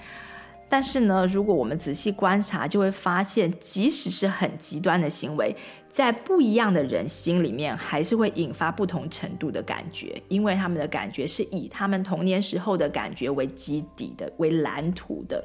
[0.69, 5.55] 但是呢，如果我们仔细观察，就会发现，即使是很极端的行为，
[5.97, 15.43] 在不一样的人心里面，还是会引发不同程度的感觉，因为他们的感觉是以他们童年时候的感觉为基底的，为蓝图的。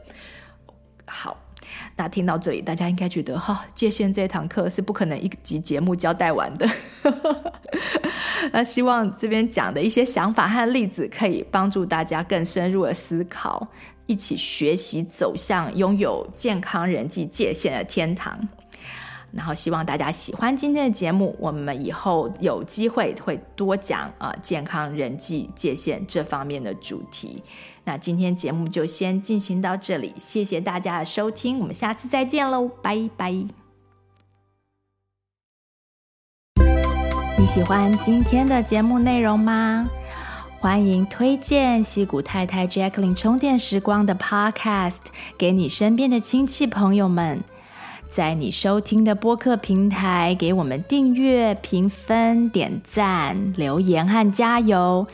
[1.08, 1.42] 好，
[1.96, 6.70] 那听到这里，大家应该觉得哈，界限这堂课是不可能一集节目交代完的。
[8.52, 13.66] 那希望这边讲的一些想法和例子，可以帮助大家更深入的思考，
[14.06, 18.50] 一起学习走向拥有健康人际界限的天堂。
[19.32, 27.42] 然后希望大家喜欢今天的节目，我们以后有机会会多讲啊、健康人际界限这方面的主题。
[27.84, 33.32] 那今天节目就先进行到这里，谢谢大家的收听，我们下次再见喽，拜拜。
[37.40, 39.90] 你喜欢今天的节目内容吗？
[40.60, 45.06] 欢迎推荐西谷太太 Jacqueline 充电时光的 Podcast
[45.36, 47.44] 给你身边的亲戚朋友们，
[48.12, 55.08] 在你收听的播客平台给我们订阅、评分、点赞、留言和加油。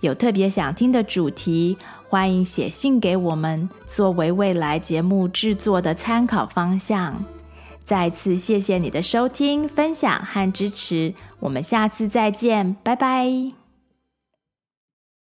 [0.00, 1.76] 有特别想听的主题，
[2.08, 7.22] 欢迎写信给我们，作为未来节目制作的参考方向。
[7.84, 13.57] 再次谢谢你的收听、分享和支持，我们下次再见，拜拜。